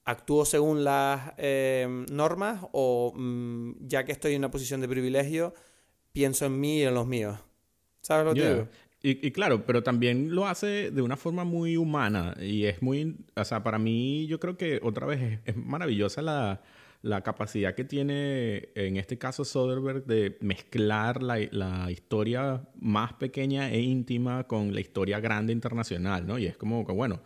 [0.07, 5.53] ¿actúo según las eh, normas o mm, ya que estoy en una posición de privilegio,
[6.15, 7.39] pienso en mí y en los míos?
[8.01, 8.55] ¿Sabes lo que Yeah.
[8.55, 8.69] digo?
[9.03, 13.15] Y, y claro, pero también lo hace de una forma muy humana y es muy,
[13.37, 16.63] o sea, para mí yo creo que otra vez es, es maravillosa la,
[17.05, 23.71] la capacidad que tiene en este caso Soderbergh de mezclar la, la historia más pequeña
[23.71, 26.39] e íntima con la historia grande internacional, ¿no?
[26.39, 27.21] Y es como que, bueno,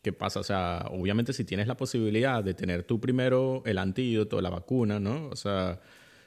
[0.00, 0.40] ¿qué pasa?
[0.40, 4.98] O sea, obviamente si tienes la posibilidad de tener tú primero el antídoto, la vacuna,
[4.98, 5.28] ¿no?
[5.28, 5.78] O sea,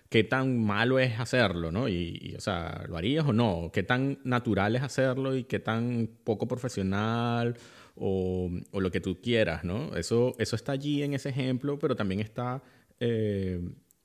[0.07, 1.89] qué tan malo es hacerlo, ¿no?
[1.89, 3.71] Y, y, o sea, ¿lo harías o no?
[3.73, 7.57] ¿Qué tan natural es hacerlo y qué tan poco profesional
[7.95, 9.95] o, o lo que tú quieras, ¿no?
[9.95, 12.61] Eso, eso está allí en ese ejemplo, pero también está
[13.01, 13.59] eh,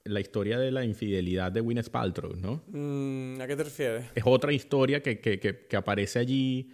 [0.05, 2.63] la historia de la infidelidad de Gwyneth Paltrow, ¿no?
[2.69, 4.05] Mm, ¿A qué te refieres?
[4.15, 6.71] Es otra historia que, que, que, que aparece allí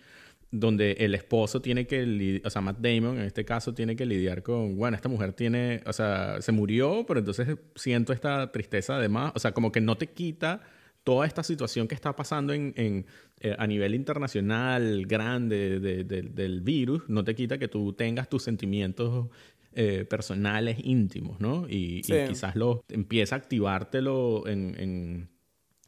[0.50, 4.42] donde el esposo tiene que, o sea, Matt Damon en este caso tiene que lidiar
[4.42, 9.32] con, bueno, esta mujer tiene, o sea, se murió, pero entonces siento esta tristeza además,
[9.34, 10.60] o sea, como que no te quita
[11.04, 13.06] toda esta situación que está pasando en, en,
[13.40, 18.28] eh, a nivel internacional grande de- de- del virus, no te quita que tú tengas
[18.28, 19.28] tus sentimientos
[19.74, 21.66] eh, personales íntimos, ¿no?
[21.68, 25.32] Y, quizás lo empieza a activártelo en, en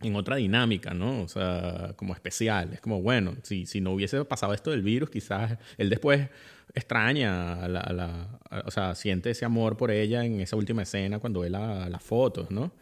[0.04, 1.22] en otra dinámica, ¿no?
[1.22, 2.72] O sea, como especial.
[2.72, 6.28] Es como, bueno, si, si no hubiese pasado esto del virus, quizás él después
[6.74, 11.40] extraña, a la, o sea, siente ese amor por ella en esa última escena cuando
[11.40, 12.72] ve las fotos, ¿no?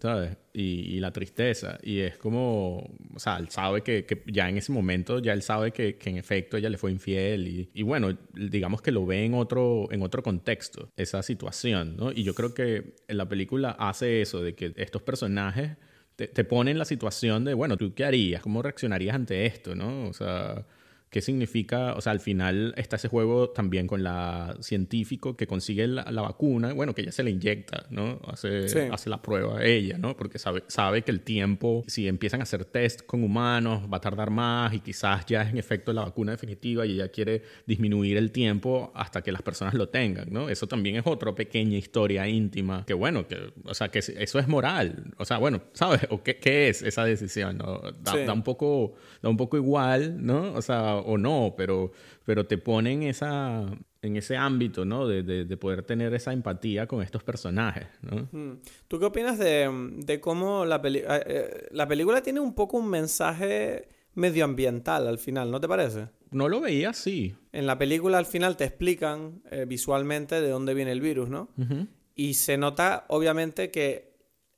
[0.00, 0.36] ¿Sabes?
[0.52, 1.78] Y, la tristeza.
[1.82, 2.78] Y es como,
[3.14, 6.10] o sea, él sabe que, que ya en ese momento, ya él sabe que, que,
[6.10, 7.46] en efecto ella le fue infiel.
[7.46, 12.12] Y, y, bueno, digamos que lo ve en otro, en otro contexto, esa situación, ¿no?
[12.12, 15.76] Y yo creo que la película hace eso, de que estos personajes
[16.16, 18.42] te, te ponen en la situación de, bueno, ¿tú qué harías?
[18.42, 20.08] ¿Cómo reaccionarías ante esto, no?
[20.08, 20.64] O sea
[21.10, 21.94] ¿Qué significa?
[21.94, 26.72] O sea, al final está ese juego también con la científico que consigue la, vacuna,
[26.72, 28.20] bueno, que ella se la inyecta, ¿no?
[28.26, 30.16] Hace, hace la prueba ella, ¿no?
[30.16, 34.00] Porque sabe, sabe que el tiempo, si empiezan a hacer test con humanos, va a
[34.00, 38.16] tardar más y quizás ya es en efecto la vacuna definitiva y ella quiere disminuir
[38.16, 40.48] el tiempo hasta que las personas lo tengan, ¿no?
[40.48, 44.48] Eso también es otra pequeña historia íntima, que bueno, que, o sea, que eso es
[44.48, 46.00] moral, o sea, bueno, ¿sabes?
[46.10, 47.58] ¿O qué, qué es esa decisión?
[47.58, 47.80] ¿no?
[48.00, 50.52] Da, da, un poco, da un poco igual, ¿no?
[50.52, 51.92] O sea, o no, pero,
[52.24, 53.66] pero te ponen esa,
[54.02, 55.06] en ese ámbito, ¿no?
[55.06, 58.58] De, de, poder tener esa empatía con estos personajes, ¿no?
[58.88, 62.78] ¿Tú qué opinas de, de cómo la, peli eh, eh, la película tiene un poco
[62.78, 66.08] un mensaje medioambiental al final, ¿no te parece?
[66.30, 67.34] No lo veía así.
[67.52, 71.50] En la película al final te explican eh, visualmente de dónde viene el virus, ¿no?
[72.14, 74.15] Y se nota obviamente que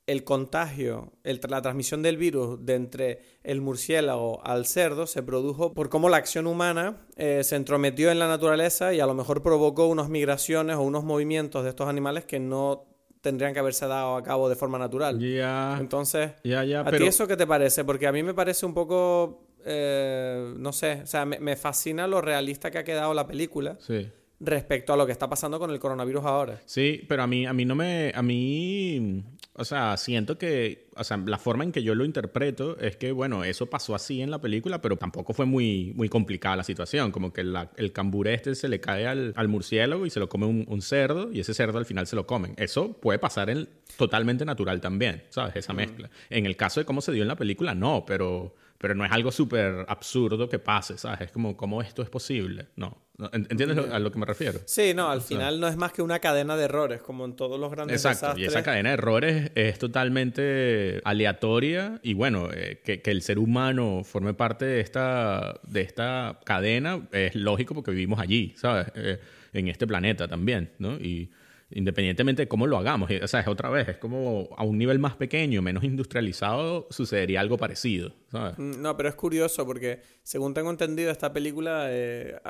[0.08, 5.90] el contagio, la transmisión del virus de entre el murciélago al cerdo se produjo por
[5.90, 9.86] cómo la acción humana eh, se entrometió en la naturaleza y a lo mejor provocó
[9.86, 12.86] unas migraciones o unos movimientos de estos animales que no
[13.20, 15.18] tendrían que haberse dado a cabo de forma natural.
[15.20, 15.76] Ya.
[15.78, 17.84] Entonces, ya, ya, ¿a ti eso qué te parece?
[17.84, 22.06] Porque a mí me parece un poco, eh, no sé, o sea, me, me, fascina
[22.06, 23.76] lo realista que ha quedado la película.
[23.78, 26.60] Sí respecto a lo que está pasando con el coronavirus ahora.
[26.64, 29.24] Sí, pero a mí, a mí no me, a mí,
[29.58, 33.10] o sea, siento que, o sea, la forma en que yo lo interpreto es que,
[33.10, 37.10] bueno, eso pasó así en la película, pero tampoco fue muy, muy complicada la situación,
[37.10, 40.46] como que el cambur este se le cae al, al murciélago y se lo come
[40.46, 42.54] un, cerdo y ese cerdo al final se lo comen.
[42.56, 45.56] Eso puede pasar en totalmente natural también, ¿sabes?
[45.56, 46.08] Esa mezcla.
[46.30, 49.10] En el caso de cómo se dio en la película, no, pero pero no es
[49.10, 51.22] algo súper absurdo que pase, ¿sabes?
[51.22, 52.68] Es como, ¿cómo esto es posible?
[52.76, 52.96] No.
[53.32, 54.60] ¿Entiendes a lo que me refiero?
[54.64, 57.58] Sí, no, al final no es más que una cadena de errores, como en todos
[57.58, 63.02] los grandes Exacto, y esa cadena de errores es totalmente aleatoria y bueno, eh, que,
[63.02, 68.20] que, el ser humano forme parte de esta, de esta cadena es lógico porque vivimos
[68.20, 68.86] allí, ¿sabes?
[68.94, 69.18] Eh,
[69.52, 70.92] en este planeta también, ¿no?
[70.92, 71.32] Y
[71.70, 73.10] independientemente de cómo lo hagamos.
[73.22, 77.40] O sea, es otra vez, es como a un nivel más pequeño, menos industrializado, sucedería
[77.40, 78.14] algo parecido.
[78.30, 78.58] ¿sabes?
[78.58, 82.40] Mm, no, pero es curioso porque, según tengo entendido, esta película eh,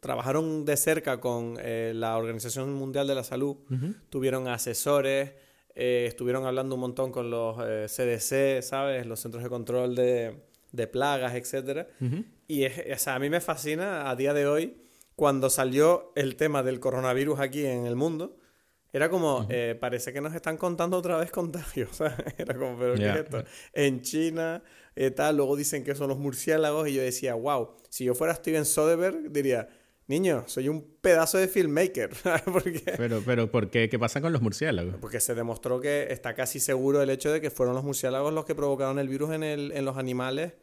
[0.00, 3.56] trabajaron de cerca con eh, la Organización Mundial de la Salud,
[4.10, 5.32] tuvieron asesores,
[5.74, 9.06] eh, estuvieron hablando un montón con los CDC, ¿sabes?
[9.06, 10.40] Los Centros de Control de,
[10.72, 11.86] de Plagas, etc.
[12.48, 14.76] Y es, o sea, a mí me fascina a día de hoy
[15.14, 18.36] cuando salió el tema del coronavirus aquí en el mundo
[18.96, 22.00] era como, eh, parece que nos están contando otra vez contagios.
[22.38, 23.44] Era como, pero ¿qué es esto?
[23.74, 24.62] En China,
[24.94, 28.34] eh, tal, luego dicen que son los murciélagos y yo decía, wow, si yo fuera
[28.34, 29.68] Steven Soderbergh, diría,
[30.06, 32.08] niño, soy un pedazo de filmmaker.
[32.96, 33.90] Pero, pero, ¿por qué?
[33.90, 34.94] ¿Qué pasa con los murciélagos?
[34.98, 38.46] Porque se demostró que está casi seguro el hecho de que fueron los murciélagos los
[38.46, 40.54] que provocaron el virus en, el, en los animales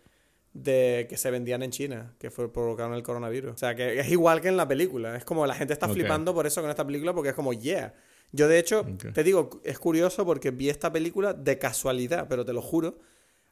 [0.53, 3.53] de que se vendían en China, que fue, provocaron el coronavirus.
[3.53, 5.15] O sea, que es igual que en la película.
[5.15, 7.93] Es como la gente está flipando por eso con esta película porque es como, yeah
[8.33, 12.51] yo, de hecho, te digo, es curioso porque vi esta película de casualidad, pero te
[12.51, 12.97] lo juro,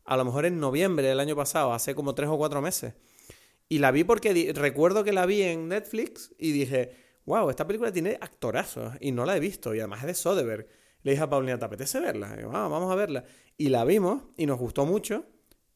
[0.06, 2.96] a lo mejor en noviembre del año pasado, hace como tres o cuatro meses.
[3.70, 7.92] Y la vi porque recuerdo que la vi en Netflix y dije, wow, esta película
[7.92, 10.68] tiene actorazos y no la he visto y además es de Soderbergh.
[11.04, 12.36] Le dije a Paulina, ¿te apetece verla?
[12.40, 13.24] Y ah, vamos a verla.
[13.58, 15.26] Y la vimos y nos gustó mucho.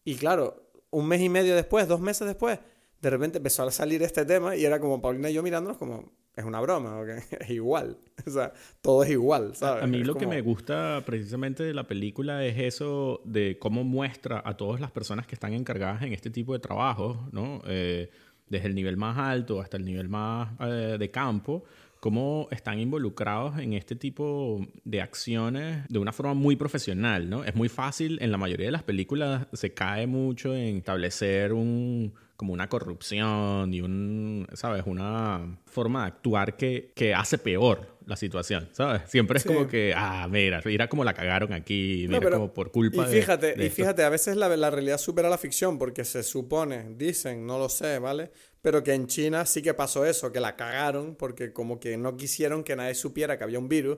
[0.03, 2.59] Y claro, un mes y medio después, dos meses después,
[3.01, 6.11] de repente empezó a salir este tema y era como Paulina y yo mirándonos como,
[6.35, 7.09] es una broma, ¿ok?
[7.39, 7.97] Es igual.
[8.25, 9.83] O sea, todo es igual, ¿sabes?
[9.83, 14.41] A mí lo que me gusta precisamente de la película es eso de cómo muestra
[14.43, 17.61] a todas las personas que están encargadas en este tipo de trabajos, ¿no?
[17.65, 18.09] Eh,
[18.47, 21.63] desde el nivel más alto hasta el nivel más eh, de campo,
[21.99, 27.43] cómo están involucrados en este tipo de acciones de una forma muy profesional, ¿no?
[27.43, 32.13] Es muy fácil, en la mayoría de las películas se cae mucho en establecer un
[32.35, 34.83] como una corrupción y un, ¿sabes?
[34.85, 39.03] Una forma de actuar que, que hace peor la situación, ¿sabes?
[39.09, 43.07] Siempre es como que, ah, mira, mira cómo la cagaron aquí, mira como por culpa
[43.09, 46.93] y fíjate, Y fíjate, a veces la, la realidad supera la ficción porque se supone,
[46.97, 48.31] dicen, no lo sé, ¿vale?
[48.61, 52.17] Pero que en China sí que pasó eso, que la cagaron porque como que no
[52.17, 53.97] quisieron que nadie supiera que había un virus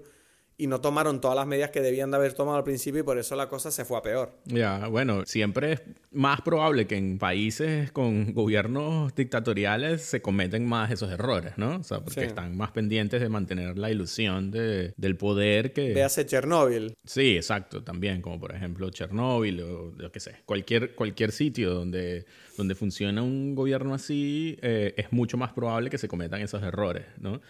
[0.58, 3.20] y no tomaron todas las medidas que debían de haber tomado al principio y por
[3.20, 4.34] eso la cosa se fue a peor.
[4.46, 10.91] Ya, bueno, siempre es más probable que en países con gobiernos dictatoriales se cometen más
[10.91, 11.78] esos errores, ¿no?
[11.78, 15.93] O sea, porque están más pendientes de mantener la ilusión de, del poder que...
[15.93, 16.96] Véase Chernóbil.
[17.06, 22.26] Sí, exacto, también, como por ejemplo Chernóbil o lo que sé, cualquier, cualquier sitio donde,
[22.58, 27.06] donde funciona un gobierno así, eh, es mucho más probable que se cometan esos errores,
[27.20, 27.41] ¿no?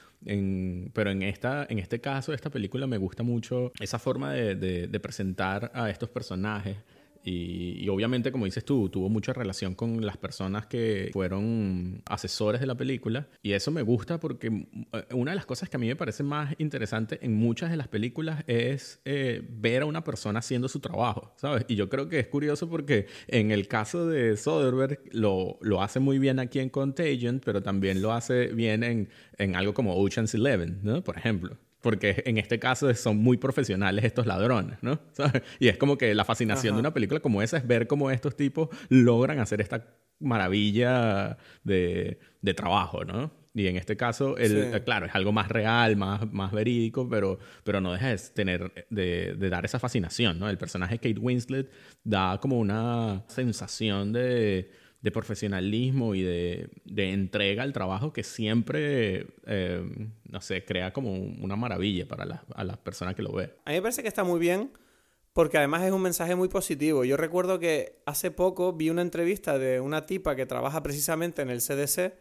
[0.93, 4.55] Pero en, esta, en este caso, esta película me gusta mucho esa forma de,
[4.87, 6.77] de presentar a estos personajes
[7.29, 12.67] y, obviamente, como dices tú, tuvo mucha relación con las personas que fueron asesores de
[12.67, 13.27] la película.
[13.43, 16.23] Y eso me gusta porque eh, una de las cosas que a mí me parece
[16.23, 20.79] más interesante en muchas de las películas es eh, ver a una persona haciendo su
[20.79, 21.65] trabajo, ¿sabes?
[21.67, 25.99] Y yo creo que es curioso porque en el caso de Soderbergh lo, lo hace
[25.99, 30.33] muy bien aquí en Contagion, pero también lo hace bien en, en algo como Ocean's
[30.33, 31.03] Eleven, ¿no?
[31.03, 34.99] Por ejemplo porque en este caso son muy profesionales estos ladrones, ¿no?
[35.57, 38.35] Y es como que la fascinación de una película como esa es ver cómo estos
[38.35, 39.87] tipos logran hacer esta
[40.19, 43.31] maravilla de, de trabajo, ¿no?
[43.53, 47.79] Y en este caso, el, claro, es algo más real, más, más verídico, pero, pero
[47.79, 50.49] no deja de, tener, de, de dar esa fascinación, ¿no?
[50.49, 51.71] El personaje Kate Winslet
[52.03, 54.69] da como una sensación de
[55.07, 59.81] de profesionalismo y de, entrega al trabajo que siempre, eh,
[60.29, 63.53] no sé, crea como una maravilla para la, a las personas que lo ve.
[63.63, 64.71] A mí me parece que está muy bien
[65.31, 67.05] porque además es un mensaje muy positivo.
[67.05, 71.49] Yo recuerdo que hace poco vi una entrevista de una tipa que trabaja precisamente en
[71.49, 72.13] el CDC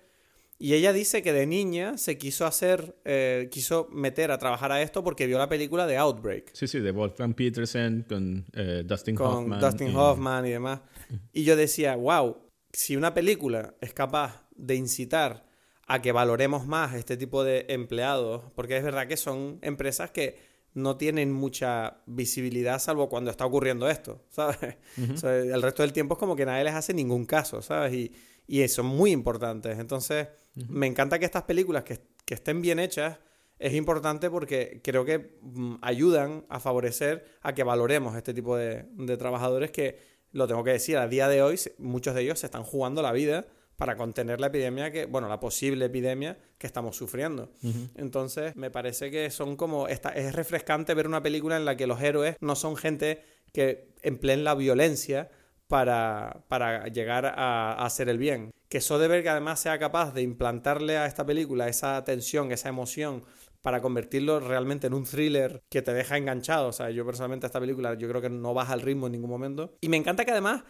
[0.59, 4.81] y ella dice que de niña se quiso hacer, eh, quiso meter a trabajar a
[4.81, 6.51] esto porque vio la película de Outbreak.
[6.53, 9.61] Sí, sí, de Wolfgang Petersen con eh, Dustin Hoffman.
[9.61, 10.81] Con Dustin Hoffman y demás.
[11.33, 12.37] Y yo decía, wow,
[12.77, 15.47] si una película es capaz de incitar
[15.87, 20.39] a que valoremos más este tipo de empleados, porque es verdad que son empresas que
[20.75, 24.77] no tienen mucha visibilidad salvo cuando está ocurriendo esto, ¿sabes?
[25.23, 27.95] el resto del tiempo es como que nadie les hace ningún caso, ¿sabes?
[27.95, 28.13] Y,
[28.47, 29.79] y son muy importantes.
[29.79, 30.29] Entonces,
[30.69, 33.19] me encanta que estas películas que, que, estén bien hechas
[33.59, 38.85] es importante porque creo que mm, ayudan a favorecer a que valoremos este tipo de,
[38.93, 42.47] de trabajadores que lo tengo que decir, a día de hoy muchos de ellos se
[42.47, 43.47] están jugando la vida
[43.77, 47.51] para contener la epidemia que, bueno, la posible epidemia que estamos sufriendo.
[47.95, 51.87] Entonces, me parece que son como, esta, es refrescante ver una película en la que
[51.87, 53.23] los héroes no son gente
[53.53, 55.31] que empleen la violencia
[55.69, 58.51] para, para llegar a, a, hacer el bien.
[58.69, 63.25] Que Soderbergh además sea capaz de implantarle a esta película esa tensión, esa emoción,
[63.67, 66.69] para convertirlo realmente en un thriller que te deja enganchado.
[66.69, 69.29] O sea, yo personalmente esta película yo creo que no baja el ritmo en ningún
[69.29, 69.77] momento.
[69.81, 70.63] Y me encanta que además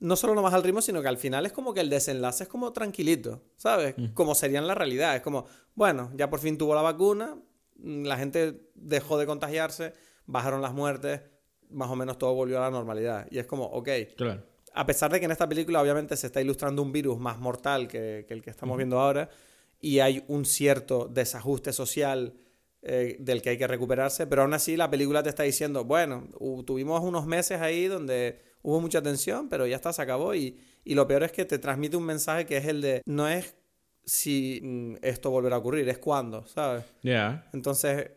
[0.00, 2.42] no solo no baja el ritmo, sino que al final es como que el desenlace
[2.42, 3.94] es como tranquilito, ¿sabes?
[3.96, 4.14] Mm.
[4.14, 5.14] Como sería en la realidad.
[5.14, 7.36] Es como, bueno, ya por fin tuvo la vacuna,
[7.76, 9.92] mm, la gente dejó de contagiarse,
[10.26, 11.20] bajaron las muertes,
[11.68, 13.28] más o menos todo volvió a la normalidad.
[13.30, 13.88] Y es como, ok.
[14.16, 14.42] Claro.
[14.74, 17.86] A pesar de que en esta película obviamente se está ilustrando un virus más mortal
[17.86, 19.30] que, el que estamos viendo ahora,
[19.80, 22.34] y hay un cierto desajuste social
[22.82, 26.28] eh, del que hay que recuperarse, pero aún así la película te está diciendo, bueno,
[26.64, 30.94] tuvimos unos meses ahí donde hubo mucha tensión, pero ya está, se acabó y, y
[30.94, 33.54] lo peor es que te transmite un mensaje que es el de, no es
[34.04, 36.84] si mm, esto volverá a ocurrir, es cuándo, ¿sabes?
[37.02, 37.48] Ya.
[37.52, 38.10] Entonces,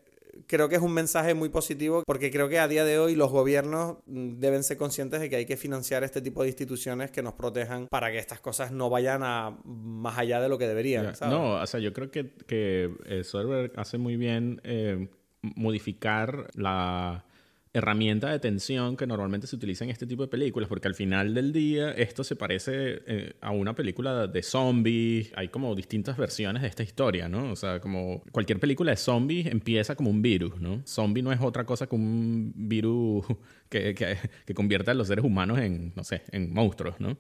[0.47, 3.31] creo que es un mensaje muy positivo porque creo que a día de hoy los
[3.31, 7.21] gobiernos mm, deben ser conscientes de que hay que financiar este tipo de instituciones que
[7.21, 11.13] nos protejan para que estas cosas no vayan a más allá de lo que deberían.
[11.21, 15.09] No, o sea, yo creo que, que el server hace muy bien eh,
[15.41, 17.25] modificar la
[17.73, 21.33] herramienta de tensión que normalmente se utiliza en este tipo de películas, porque al final
[21.33, 26.62] del día esto se parece eh, a una película de zombies, hay como distintas versiones
[26.62, 27.51] de esta historia, ¿no?
[27.51, 30.83] O sea, como cualquier película de zombies empieza como un virus, ¿no?
[30.86, 33.25] Zombie no es otra cosa que un virus
[33.69, 37.17] que, que, que convierte a los seres humanos en, no sé, en monstruos, ¿no?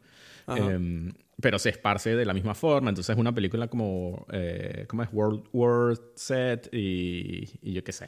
[0.47, 2.89] Em, pero se esparce de la misma forma.
[2.89, 5.09] Entonces es una película como, eh, ¿cómo es?
[5.11, 8.07] World War Set y, y, yo qué sé,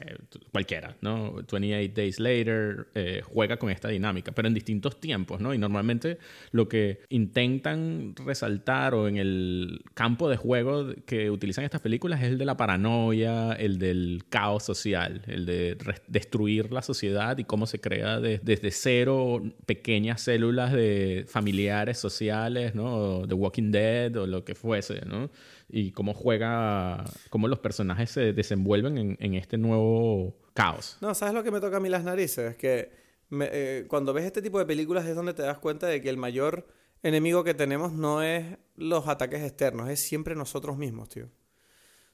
[0.51, 1.33] cualquiera, ¿no?
[1.33, 5.53] 28 Days Later eh, juega con esta dinámica, pero en distintos tiempos, ¿no?
[5.53, 6.19] Y normalmente
[6.51, 12.27] lo que intentan resaltar o en el campo de juego que utilizan estas películas es
[12.27, 17.65] el de la paranoia, el del caos social, el de destruir la sociedad y cómo
[17.67, 23.14] se crea desde cero pequeñas células de familiares sociales, ¿no?
[23.28, 25.30] The Walking Dead o lo que fuese, ¿no?
[25.69, 30.97] Y cómo juega, cómo los personajes se desenvuelven en, este nuevo caos.
[31.01, 32.56] No, ¿sabes lo que me toca a mí las narices?
[32.56, 32.91] Que
[33.32, 36.17] eh, cuando ves este tipo de películas es donde te das cuenta de que el
[36.17, 36.67] mayor
[37.04, 41.30] enemigo que tenemos no es los ataques externos, es siempre nosotros mismos, tío.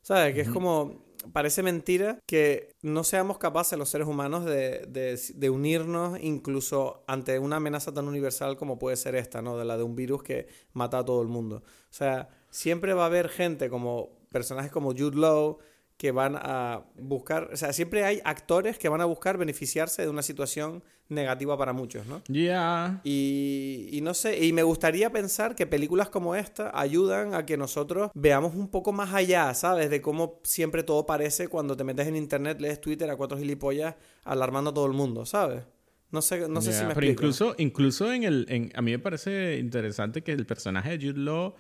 [0.02, 0.34] ¿Sabes?
[0.34, 6.20] Que es como parece mentira que no seamos capaces los seres humanos de, de, unirnos
[6.22, 9.58] incluso ante una amenaza tan universal como puede ser esta, ¿no?
[9.58, 11.58] De la de un virus que mata a todo el mundo.
[11.58, 15.60] O sea, siempre va a haber gente como personajes como Jude Law
[16.02, 20.10] que van a buscar, o sea, siempre hay actores que van a buscar beneficiarse de
[20.10, 22.24] una situación negativa para muchos, ¿no?
[22.28, 23.02] Ya.
[23.04, 27.56] Y, y, no sé, y me gustaría pensar que películas como esta ayudan a que
[27.56, 29.92] nosotros veamos un poco más allá, ¿sabes?
[29.92, 33.94] De cómo siempre todo parece cuando te metes en internet, lees Twitter a cuatro gilipollas
[34.24, 35.66] alarmando a todo el mundo, ¿sabes?
[36.10, 37.12] No sé, no sé si me Pero explico.
[37.12, 38.48] incluso, incluso en el...
[38.50, 41.54] En, a mí me parece interesante que el personaje de Jude Law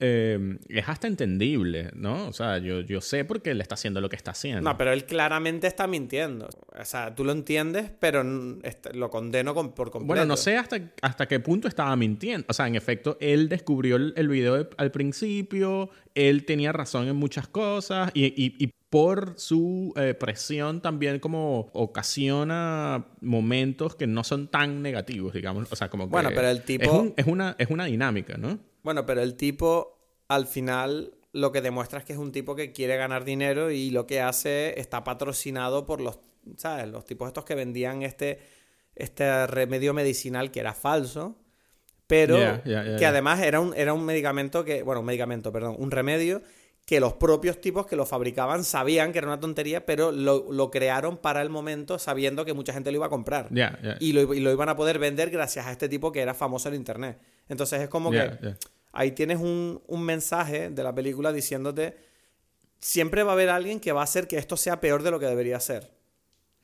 [0.00, 2.28] eh, es hasta entendible, ¿no?
[2.28, 4.62] O sea, yo, yo sé por qué él está haciendo lo que está haciendo.
[4.62, 6.48] No, pero él claramente está mintiendo.
[6.78, 10.06] O sea, tú lo entiendes, pero lo condeno con, por completo.
[10.06, 12.46] Bueno, no sé hasta, hasta qué punto estaba mintiendo.
[12.48, 17.08] O sea, en efecto, él descubrió el, el video de, al principio, él tenía razón
[17.08, 24.06] en muchas cosas y, y, y por su eh, presión también como ocasiona momentos que
[24.06, 25.70] no son tan negativos, digamos.
[25.70, 26.84] O sea, como que bueno, pero el tipo...
[26.84, 28.58] Es, un, es, una, es una dinámica, ¿no?
[28.88, 32.72] Bueno, pero el tipo al final lo que demuestra es que es un tipo que
[32.72, 36.20] quiere ganar dinero y lo que hace está patrocinado por los,
[36.56, 36.88] ¿sabes?
[36.88, 38.38] Los tipos estos que vendían este,
[38.94, 41.36] este remedio medicinal que era falso,
[42.06, 45.52] pero Yeah, yeah, yeah, que además era un, era un medicamento que, bueno, un medicamento,
[45.52, 46.40] perdón, un remedio
[46.86, 50.70] que los propios tipos que lo fabricaban sabían que era una tontería, pero lo, lo
[50.70, 53.50] crearon para el momento sabiendo que mucha gente lo iba a comprar.
[54.00, 56.70] Y, lo, y lo iban a poder vender gracias a este tipo que era famoso
[56.70, 57.18] en internet.
[57.50, 58.30] Entonces es como que.
[58.92, 61.96] Ahí tienes un, un mensaje de la película diciéndote,
[62.80, 65.18] siempre va a haber alguien que va a hacer que esto sea peor de lo
[65.20, 65.90] que debería ser.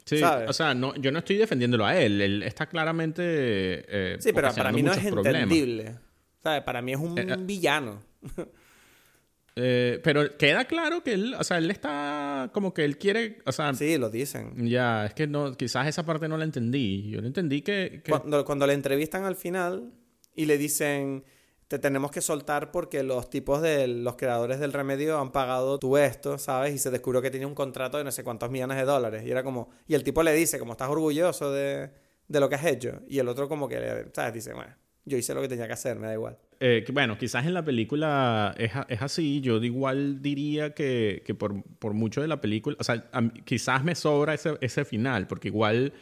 [0.04, 0.50] Sí, ¿sabes?
[0.50, 2.20] o sea, no, yo no estoy defendiéndolo a él.
[2.20, 3.22] Él está claramente.
[3.24, 5.42] eh, Sí, pero para mí no es problemas.
[5.42, 5.96] entendible.
[6.42, 6.62] ¿Sabes?
[6.62, 7.36] Para mí es un Eh, eh.
[7.38, 8.02] villano.
[9.56, 13.52] Eh, pero queda claro que él, o sea, él está como que él quiere, o
[13.52, 14.68] sea, Sí, lo dicen.
[14.68, 17.08] ya, es que no, quizás esa parte no la entendí.
[17.08, 19.92] Yo no entendí que, que- Cuando, cuando le entrevistan al final
[20.34, 21.24] y le dicen,
[21.68, 25.96] te tenemos que soltar porque los tipos de los creadores del remedio han pagado tú
[25.96, 26.74] esto, ¿sabes?
[26.74, 29.24] Y se descubrió que tenía un contrato de no sé cuántos millones de dólares.
[29.26, 31.90] Y era como, y el tipo le dice, como estás orgulloso de,
[32.28, 33.00] de lo que has hecho.
[33.08, 34.34] Y el otro como que, ¿sabes?
[34.34, 36.38] Dice, bueno, yo hice lo que tenía que hacer, me da igual.
[36.60, 39.40] eh, bueno, quizás en la película es, es así.
[39.40, 43.04] Yo igual diría que, que por, por mucho de la película, o sea,
[43.44, 45.92] quizás me sobra ese, ese final, porque igual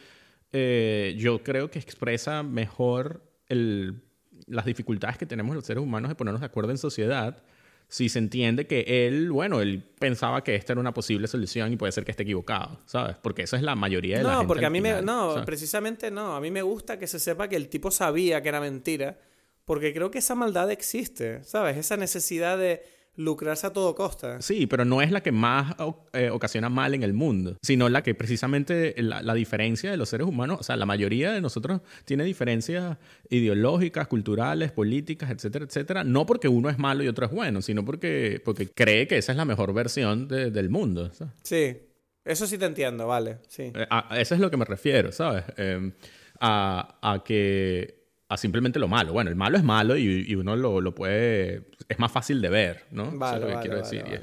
[0.51, 4.03] eh, yo creo que expresa mejor el,
[4.47, 7.41] las dificultades que tenemos los seres humanos de ponernos de acuerdo en sociedad.
[7.89, 11.75] Si se entiende que él, bueno, él pensaba que esta era una posible solución y
[11.75, 13.17] puede ser que esté equivocado, ¿sabes?
[13.21, 14.89] Porque esa es la mayoría de la No, gente porque al a mí me...
[14.89, 15.45] final, No, ¿sabes?
[15.45, 16.35] precisamente no.
[16.35, 19.19] A mí me gusta que se sepa que el tipo sabía que era mentira.
[19.65, 21.77] Porque creo que esa maldad existe, ¿sabes?
[21.77, 22.83] Esa necesidad de
[23.15, 24.41] lucrarse a todo costa.
[24.41, 25.75] Sí, pero no es la que más
[26.13, 30.09] eh, ocasiona mal en el mundo, sino la que precisamente la, la diferencia de los
[30.09, 32.97] seres humanos, o sea, la mayoría de nosotros tiene diferencias
[33.29, 37.83] ideológicas, culturales, políticas, etcétera, etcétera, no porque uno es malo y otro es bueno, sino
[37.85, 41.11] porque, porque cree que esa es la mejor versión de- del mundo.
[41.13, 41.33] ¿sabes?
[41.43, 41.77] Sí.
[42.25, 43.39] Eso sí te entiendo, vale.
[43.49, 43.63] Sí.
[43.75, 45.43] Eh, A, a eso es lo que me refiero, ¿sabes?
[45.57, 45.91] Eh,
[46.39, 49.13] a, a que a simplemente lo malo.
[49.13, 51.63] Bueno, el malo es malo y, y uno lo, lo puede...
[51.89, 53.09] Es más fácil de ver, ¿no?
[53.09, 54.21] Eso Vale, es lo que vale, quiero vale, decir.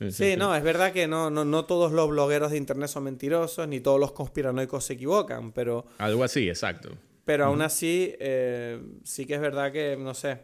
[0.00, 0.34] es- sí.
[0.36, 3.80] no, es verdad que no, no, no todos los blogueros de internet son mentirosos, ni
[3.80, 6.90] todos los conspiranoicos se equivocan, pero, Algo así, exacto.
[7.24, 10.38] pero aún así eh, sí que es verdad que, no sé,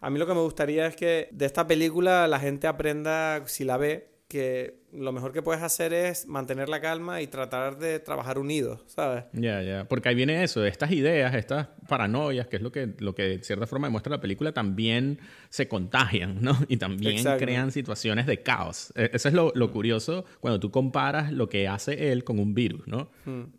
[0.00, 3.64] a mí lo que me gustaría es que de esta película la gente aprenda, si
[3.64, 7.98] la ve, que lo mejor que puedes hacer es mantener la calma y tratar de
[7.98, 9.24] trabajar unidos, ¿sabes?
[9.32, 9.84] Ya, ya.
[9.88, 13.38] Porque ahí viene eso, estas ideas, estas paranoias, que es lo que, lo que de
[13.44, 15.18] cierta forma demuestra la película, también
[15.48, 16.56] se contagian, ¿no?
[16.68, 17.44] Y también Exacto.
[17.44, 18.92] crean situaciones de caos.
[18.96, 22.54] Eh, Eso es lo, lo curioso cuando tú comparas lo que hace él con un
[22.54, 23.10] virus, ¿no?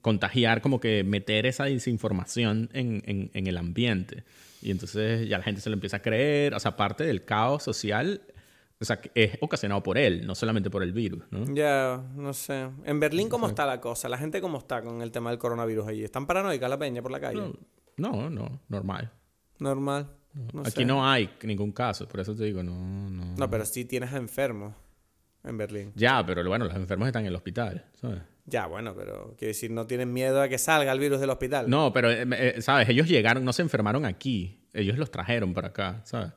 [0.02, 4.24] Contagiar, como que meter esa desinformación en, en, en el ambiente.
[4.62, 6.54] Y entonces ya la gente se lo empieza a creer.
[6.54, 8.22] O sea, parte del caos social,
[8.84, 11.46] o sea, que es ocasionado por él, no solamente por el virus, ¿no?
[11.54, 12.70] Ya, no sé.
[12.84, 14.08] En Berlín, ¿cómo está la cosa?
[14.10, 16.04] La gente, ¿cómo está con el tema del coronavirus allí?
[16.04, 17.54] ¿Están paranoicas la peña por la calle?
[17.98, 19.12] No, no, normal.
[19.60, 20.10] Normal.
[20.54, 20.86] No Aquí sé.
[20.86, 22.74] no hay ningún caso, por eso te digo, no,
[23.10, 23.36] no.
[23.38, 24.74] No, pero sí tienes enfermos
[25.44, 25.92] en Berlín.
[25.96, 28.22] Ya, pero bueno, los enfermos están en el hospital, ¿sabes?
[28.46, 31.70] Ya, bueno, pero quiero decir, no tienen miedo a que salga el virus del hospital.
[31.70, 32.90] No, pero, eh, eh, ¿sabes?
[32.90, 36.32] Ellos llegaron, no se enfermaron aquí, ellos los trajeron para acá, ¿sabes?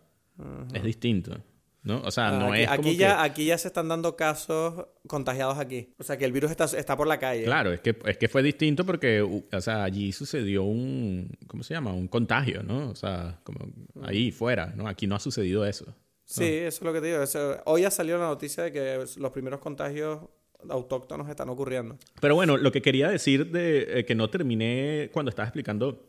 [0.75, 1.39] Es distinto,
[1.87, 2.03] ¿no?
[2.05, 4.87] O sea, no aquí, es como aquí que- ya, aquí ya se están dando casos
[5.07, 5.95] contagiados aquí.
[5.99, 7.45] O sea, que el virus está, está por la calle.
[7.45, 11.73] Claro, es que, es que fue distinto porque, o sea, allí sucedió un, ¿cómo se
[11.75, 11.93] llama?
[11.93, 12.91] Un contagio, ¿no?
[12.91, 13.61] O sea, como
[14.03, 14.87] ahí fuera, ¿no?
[14.89, 15.87] Aquí no ha sucedido eso.
[16.25, 17.23] Sí, eso es lo que te digo.
[17.23, 20.21] Eso- hoy ha salido la noticia de que los primeros contagios
[20.69, 21.97] autóctonos están ocurriendo.
[22.21, 26.03] Pero bueno, lo que quería decir de eh, que no terminé cuando estaba explicando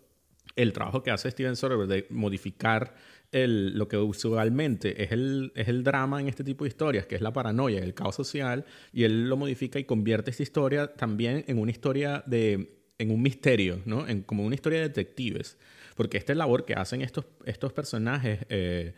[0.56, 2.96] el trabajo que hace Steven Soderbergh de modificar
[3.32, 7.16] el, lo que usualmente es el, es el drama en este tipo de historias, que
[7.16, 11.44] es la paranoia, el caos social, y él lo modifica y convierte esta historia también
[11.48, 14.08] en una historia de en un misterio, ¿no?
[14.08, 15.58] En, como una historia de detectives.
[15.96, 18.94] Porque esta labor que hacen estos, estos personajes eh,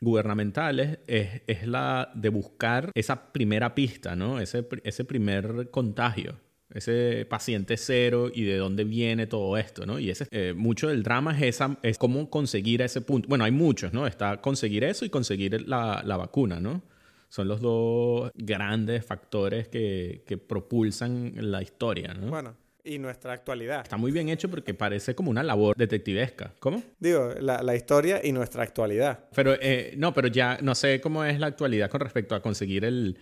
[0.00, 4.40] gubernamentales es, es la de buscar esa primera pista, ¿no?
[4.40, 6.40] Ese, ese primer contagio,
[6.74, 9.98] ese paciente cero y de dónde viene todo esto, ¿no?
[9.98, 13.28] Y ese, eh, mucho del drama es, esa, es cómo conseguir ese punto.
[13.28, 14.06] Bueno, hay muchos, ¿no?
[14.06, 16.82] Está conseguir eso y conseguir la, la vacuna, ¿no?
[17.28, 22.28] Son los dos grandes factores que, que propulsan la historia, ¿no?
[22.28, 22.54] Bueno,
[22.84, 23.82] y nuestra actualidad.
[23.82, 26.52] Está muy bien hecho porque parece como una labor detectivesca.
[26.58, 26.82] ¿Cómo?
[26.98, 29.28] Digo, la, la historia y nuestra actualidad.
[29.34, 32.84] Pero eh, no, pero ya no sé cómo es la actualidad con respecto a conseguir
[32.84, 33.16] el,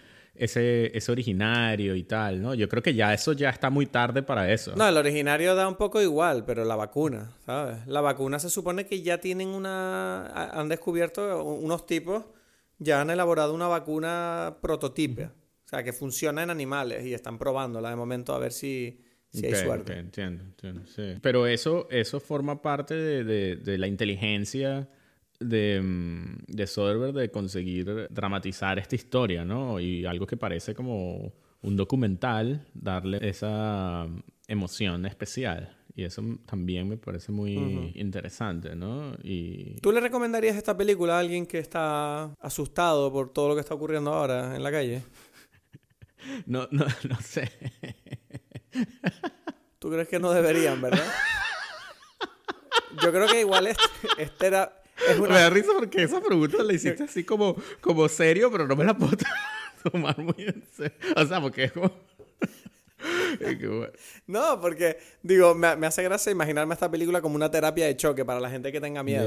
[0.45, 2.55] ese, ese originario y tal, ¿no?
[2.55, 4.75] Yo creo que ya eso ya está muy tarde para eso.
[4.77, 7.87] No, el originario da un poco igual, pero la vacuna, ¿sabes?
[7.87, 10.27] La vacuna se supone que ya tienen una...
[10.27, 12.25] ha- Han descubierto unos tipos,
[12.79, 15.23] ya han elaborado una vacuna prototipo.
[15.23, 19.47] O sea, que funciona en animales y están probándola de momento a ver si, si
[19.47, 19.97] hay suerte.
[19.99, 21.15] entiendo, entiendo, sí.
[21.23, 24.89] Pero eso, eso forma parte de, de- de la inteligencia
[25.41, 29.81] de, mm, de Soderbergh de conseguir dramatizar esta historia, ¿no?
[29.81, 31.33] Y algo que parece como
[31.63, 34.07] un documental, darle esa
[34.47, 35.77] emoción especial.
[35.95, 39.15] Y eso también me parece muy interesante, ¿no?
[39.23, 43.61] Y ¿Tú le recomendarías esta película a alguien que está asustado por todo lo que
[43.61, 45.03] está ocurriendo ahora en la calle?
[46.47, 47.51] no, no, no sé.
[49.79, 51.07] ¿Tú crees que no deberían, verdad?
[53.03, 53.85] Yo creo que igual este,
[54.19, 54.80] este era...
[55.09, 58.77] Es Me da risa porque esa pregunta la hiciste así como, como serio, pero no
[58.77, 59.17] me la puedo
[59.91, 60.97] tomar muy en serio.
[61.17, 61.91] O sea, porque es como...
[64.27, 68.25] No, porque, digo, me, me hace gracia imaginarme esta película como una terapia de choque
[68.25, 69.25] para la gente que tenga miedo.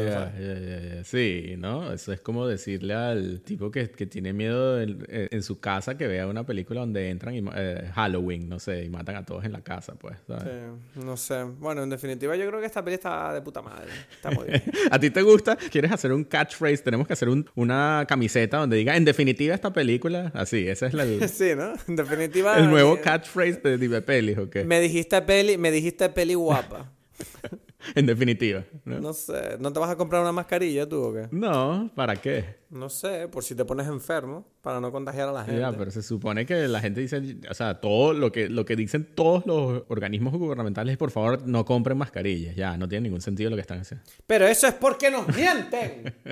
[1.03, 1.91] Sí, ¿no?
[1.93, 6.07] Eso es como decirle al tipo que, que tiene miedo en, en su casa que
[6.07, 9.51] vea una película donde entran y eh, Halloween, no sé, y matan a todos en
[9.51, 10.17] la casa, pues.
[10.27, 10.43] ¿sabes?
[10.43, 11.43] Sí, no sé.
[11.43, 13.89] Bueno, en definitiva, yo creo que esta peli está de puta madre.
[14.15, 14.63] Está muy bien.
[14.91, 15.55] ¿A ti te gusta?
[15.55, 16.77] ¿Quieres hacer un catchphrase?
[16.83, 20.31] Tenemos que hacer un- una camiseta donde diga, en definitiva, esta película.
[20.33, 21.73] Así, ese es la- sí, ¿no?
[21.87, 22.57] En definitiva.
[22.57, 24.63] el nuevo eh, catchphrase de Dive Pelis, ¿o qué?
[24.63, 26.91] Me dijiste peli, me dijiste peli guapa.
[27.95, 28.63] En definitiva.
[28.85, 28.99] ¿no?
[28.99, 29.57] No sé.
[29.59, 31.27] ¿No te vas a comprar una mascarilla tú o qué?
[31.31, 32.55] No, ¿para qué?
[32.69, 35.59] No sé, por si te pones enfermo, para no contagiar a la gente.
[35.59, 38.75] Ya, pero se supone que la gente dice, o sea, todo lo que, lo que
[38.75, 42.55] dicen todos los organismos gubernamentales es, por favor, no compren mascarillas.
[42.55, 44.05] Ya, no tiene ningún sentido lo que están haciendo.
[44.25, 46.13] Pero eso es porque nos mienten.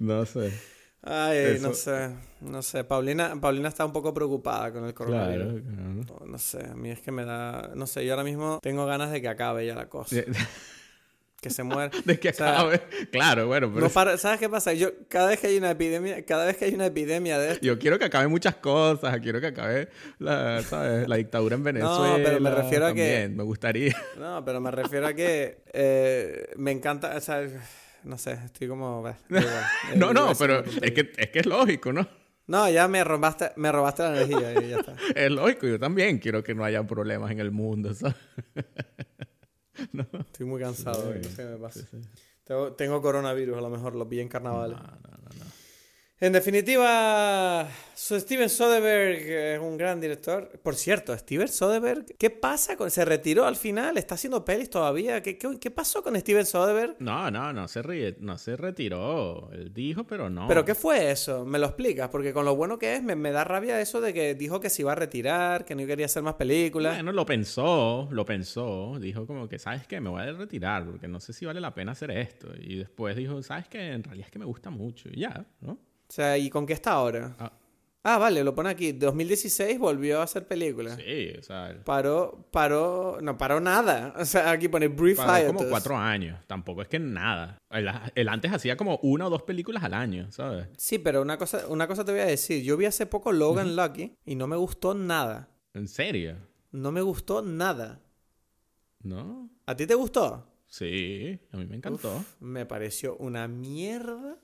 [0.00, 0.52] No sé.
[1.02, 2.84] Ay, no sé, no sé.
[2.84, 5.62] Paulina, Paulina está un poco preocupada con el coronavirus.
[5.62, 6.20] Claro, claro.
[6.20, 7.70] No, no sé, a mí es que me da...
[7.74, 10.16] No sé, yo ahora mismo tengo ganas de que acabe ya la cosa.
[11.40, 11.92] Que se muera.
[12.04, 12.82] De que O sea, acabe.
[13.12, 14.72] Claro, bueno, pero no para- ¿Sabes qué pasa?
[14.72, 17.64] Yo, cada vez que hay una epidemia, cada vez que hay una epidemia de esto...
[17.64, 19.20] yo quiero que acabe muchas cosas.
[19.20, 19.88] Quiero que acabe
[20.18, 21.06] la, ¿sabes?
[21.08, 22.16] la dictadura en Venezuela.
[22.24, 23.94] pero me refiero a que- Me gustaría.
[24.18, 27.46] No, pero me refiero a que eh, me encanta, o sea,
[28.04, 28.98] no sé, estoy como...
[29.28, 29.44] igual.
[29.92, 32.06] Eh, No, no, pero es que, es que es lógico, ¿no?
[32.46, 34.96] No, ya me robaste, me robaste la energía y ya está.
[35.14, 35.66] Es lógico.
[35.66, 38.16] Yo también quiero que no haya problemas en el mundo, ¿sabes?
[40.20, 41.80] Estoy muy cansado, no sé qué me pasa.
[42.44, 44.70] Tengo, tengo coronavirus, a lo mejor lo vi en carnaval.
[44.72, 44.84] No, no,
[45.18, 45.44] no, no.
[46.20, 50.50] En definitiva, Steven Soderbergh es un gran director.
[50.64, 52.90] Por cierto, Steven Soderbergh, ¿qué pasa con...
[52.90, 53.96] ¿Se retiró al final?
[53.98, 55.22] ¿Está haciendo pelis todavía?
[55.22, 56.96] ¿Qué, qué, qué pasó con Steven Soderbergh?
[56.98, 59.48] No, no, no se, ríe, no se retiró.
[59.52, 60.48] Él dijo, pero no.
[60.48, 61.44] ¿Pero qué fue eso?
[61.44, 62.08] ¿Me lo explicas?
[62.08, 64.70] Porque con lo bueno que es, me, me da rabia eso de que dijo que
[64.70, 66.96] se iba a retirar, que no quería hacer más películas.
[66.96, 68.98] Bueno, lo pensó, lo pensó.
[68.98, 70.00] Dijo como que, ¿sabes qué?
[70.00, 72.48] Me voy a retirar porque no sé si vale la pena hacer esto.
[72.60, 73.92] Y después dijo, ¿sabes qué?
[73.92, 75.08] En realidad es que me gusta mucho.
[75.12, 75.78] Y ya, ¿no?
[76.08, 77.36] O sea, ¿y con qué está ahora?
[77.38, 77.52] Ah,
[78.04, 78.92] Ah, vale, lo pone aquí.
[78.92, 80.96] 2016 volvió a hacer películas.
[80.96, 84.14] sí, o sea, Paró, paró, no paró nada.
[84.16, 85.70] O sea, aquí pone Brief paró como Hiatus.
[85.70, 86.38] cuatro años.
[86.46, 87.58] Tampoco es que nada.
[87.70, 90.68] Él, él antes hacía como una o dos películas al año, ¿sabes?
[90.78, 92.62] Sí, pero una cosa, una cosa te voy a decir.
[92.62, 95.50] Yo vi hace poco Logan Lucky y no me gustó nada.
[95.74, 96.36] ¿En serio?
[96.70, 98.00] No me gustó nada.
[99.02, 99.50] ¿No?
[99.66, 100.46] ¿A ti te gustó?
[100.66, 102.24] Sí, a mí me encantó.
[102.40, 104.38] Me pareció una mierda.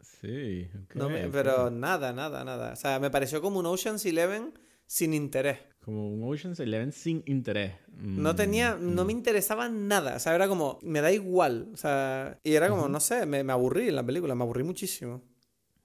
[0.00, 1.32] Sí, ok, No me- ok.
[1.32, 2.72] pero nada, nada, nada.
[2.72, 4.52] O sea, me pareció como un Ocean's Eleven
[4.86, 5.58] sin interés.
[5.84, 7.74] Como un Ocean's Eleven sin interés.
[7.96, 10.16] No Mm, tenía, no me interesaba nada.
[10.16, 11.68] O sea, era como, me da igual.
[11.72, 14.62] O sea, y era como, no sé, me, me aburrí en la película, me aburrí
[14.64, 15.22] muchísimo.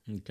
[0.07, 0.29] ok.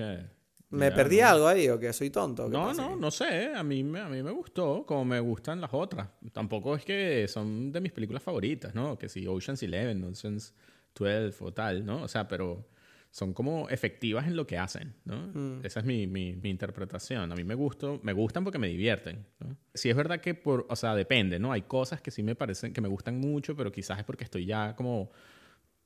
[0.69, 1.27] ¿Me Ya, perdí no.
[1.27, 2.47] algo ahí o que soy tonto?
[2.47, 3.53] No, no, no sé.
[3.53, 6.07] A mí, a mí me gustó como me gustan las otras.
[6.31, 8.97] Tampoco es que son de mis películas favoritas, ¿no?
[8.97, 10.53] Que si Ocean's Eleven, Ocean's
[10.95, 12.03] 12 o tal, ¿no?
[12.03, 12.69] O sea, pero
[13.11, 15.17] son como efectivas en lo que hacen, ¿no?
[15.33, 15.65] Mm.
[15.65, 17.29] Esa es mi, mi, mi interpretación.
[17.31, 19.57] A mí me, gustó, me gustan porque me divierten, ¿no?
[19.73, 21.51] Sí es verdad que, por, o sea, depende, ¿no?
[21.51, 24.45] Hay cosas que sí me parecen, que me gustan mucho, pero quizás es porque estoy
[24.45, 25.11] ya como,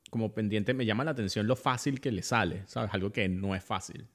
[0.08, 0.72] como pendiente.
[0.72, 2.90] Me llama la atención lo fácil que le sale, ¿sabes?
[2.94, 4.06] Algo que no es fácil.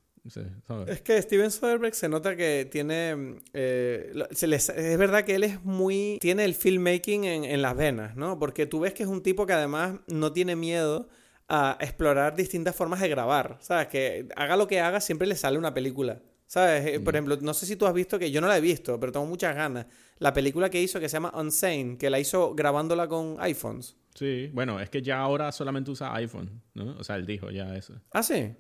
[0.68, 0.88] ¿sabes?
[0.88, 3.39] Es que Steven Soderbergh se nota que tiene.
[3.53, 6.18] eh, se les- es verdad que él es muy.
[6.22, 8.38] Tiene el filmmaking en, en las venas, ¿no?
[8.39, 11.09] Porque tú ves que es un tipo que además no tiene miedo
[11.54, 13.58] a explorar distintas formas de grabar.
[13.60, 13.88] ¿Sabes?
[13.88, 16.22] Que haga lo que haga, siempre le sale una película.
[16.47, 16.86] ¿Sabes?
[16.86, 18.99] Eh, Por ejemplo, no sé si tú has visto que yo no la he visto,
[18.99, 19.86] pero tengo muchas ganas.
[20.20, 23.95] La película que hizo que se llama Unsane, que la hizo grabándola con iPhones.
[24.16, 26.97] Sí, bueno, es que ya ahora solamente usa iPhone, ¿no?
[26.99, 27.93] O sea, él dijo ya eso.
[28.12, 28.54] Ah, sí.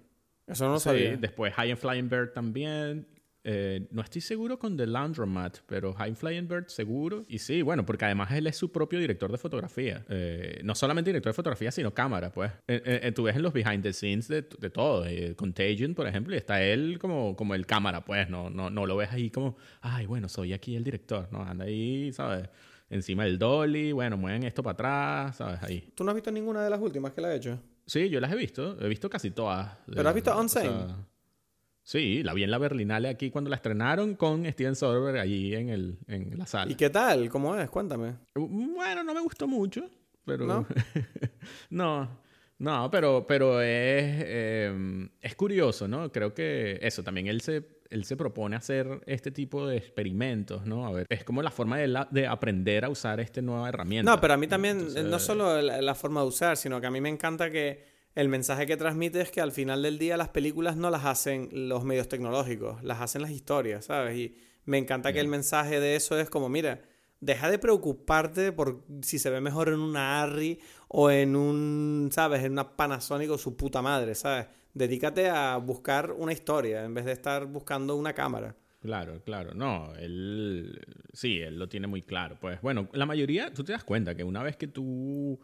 [0.47, 1.17] Eso no lo Sí, sabía.
[1.17, 3.07] después High and Flying Bird también.
[3.43, 7.25] Eh, no estoy seguro con The Laundromat, pero Flying Bird seguro.
[7.27, 10.05] Y sí, bueno, porque además él es su propio director de fotografía.
[10.09, 12.51] Eh, no solamente director de fotografía, sino cámara, pues.
[12.67, 15.05] Eh, eh, eh, tú ves en los behind the scenes de, de todo.
[15.07, 18.29] eh, Contagion, por ejemplo, y está él como, como el cámara, pues.
[18.29, 21.27] No, no, no lo ves ahí como, ay, bueno, soy aquí el director.
[21.31, 22.47] No, anda ahí, ¿sabes?
[22.89, 25.63] Encima del dolly, bueno, mueven esto para atrás, ¿sabes?
[25.63, 25.91] Ahí.
[25.95, 27.57] ¿Tú no has visto ninguna de las últimas que la ha hecho?
[27.85, 28.77] Sí, yo las he visto.
[28.79, 29.77] He visto casi todas.
[29.91, 30.67] ¿Pero has visto Eh, o Unsane?
[30.69, 30.97] sea,
[31.83, 35.69] sí, la vi en la Berlinale aquí cuando la estrenaron con Steven Soderbergh allí en,
[35.69, 36.71] el, en la sala.
[36.71, 37.29] ¿Y qué tal?
[37.29, 37.69] ¿Cómo es?
[37.69, 38.15] Cuéntame.
[38.35, 39.89] Bueno, no me gustó mucho,
[40.25, 40.45] pero...
[40.45, 40.67] ¿No?
[41.69, 42.21] no,
[42.59, 46.11] no, pero, pero es, eh, es curioso, ¿no?
[46.11, 50.85] Creo que eso, también él se, él se propone hacer este tipo de experimentos, ¿no?
[50.85, 54.11] A ver, es como la forma de, la- de aprender a usar esta nueva herramienta.
[54.11, 56.87] No, pero a mí también, Entonces- no solo la, la forma de usar, sino que
[56.87, 60.17] a mí me encanta que el mensaje que transmite es que al final del día
[60.17, 64.17] las películas no las hacen los medios tecnológicos, las hacen las historias, ¿sabes?
[64.17, 64.35] Y
[64.65, 66.81] me encanta que el mensaje de eso es como, mira,
[67.21, 72.43] deja de preocuparte por si se ve mejor en una Arri o en un, ¿sabes?
[72.43, 74.47] En una Panasonic o su puta madre, ¿sabes?
[74.73, 78.55] Dedícate a buscar una historia en vez de estar buscando una cámara.
[78.81, 79.53] Claro, claro.
[79.53, 80.81] No, él
[81.13, 82.37] sí, él lo tiene muy claro.
[82.39, 85.39] Pues bueno, la mayoría, tú te das cuenta que una vez que tú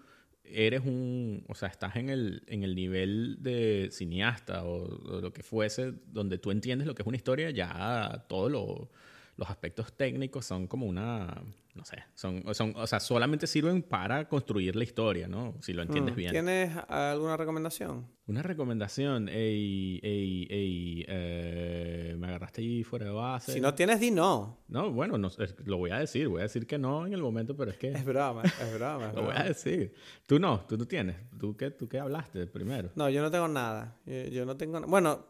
[0.51, 4.87] eres un, o sea, estás en el, en el nivel de cineasta o,
[5.21, 8.89] lo que fuese, donde tú entiendes lo que es una historia, ya todos lo-
[9.37, 11.41] los aspectos técnicos son como una,
[11.77, 15.55] no sé, son, son, o sea, solamente sirven para construir la historia, ¿no?
[15.61, 16.31] Si lo entiendes Mm, bien.
[16.31, 18.07] ¿Tienes alguna recomendación?
[18.25, 23.53] Una recomendación, ey, ey, ey, eh, me agarraste ahí fuera de base.
[23.53, 24.59] Si no tienes, di no.
[24.67, 26.27] No, bueno, no, es- lo voy a decir.
[26.27, 29.11] Voy a decir que no en el momento, pero es que Es broma, es broma.
[29.15, 29.93] lo voy a decir.
[30.25, 31.15] Tú no, tú no tienes.
[31.39, 32.89] ¿Tú qué, tú qué hablaste primero?
[32.95, 33.95] No, yo no tengo nada.
[34.05, 34.81] Yo, yo no tengo...
[34.81, 35.25] Bueno,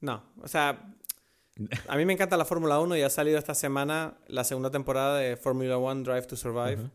[0.00, 0.22] no.
[0.42, 0.94] O sea,
[1.88, 5.18] a mí me encanta la Fórmula 1 y ha salido esta semana la segunda temporada
[5.18, 6.90] de Formula 1 Drive to Survive.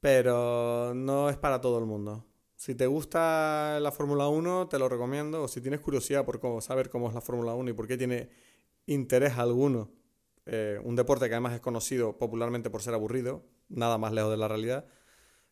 [0.00, 2.24] Pero no es para todo el mundo.
[2.54, 5.42] Si te gusta la Fórmula 1, te lo recomiendo.
[5.42, 7.96] O si tienes curiosidad por cómo, saber cómo es la Fórmula 1 y por qué
[7.96, 8.28] tiene
[8.86, 9.90] interés alguno.
[10.50, 14.38] eh, un deporte que además es conocido popularmente por ser aburrido, nada más lejos de
[14.38, 14.86] la realidad.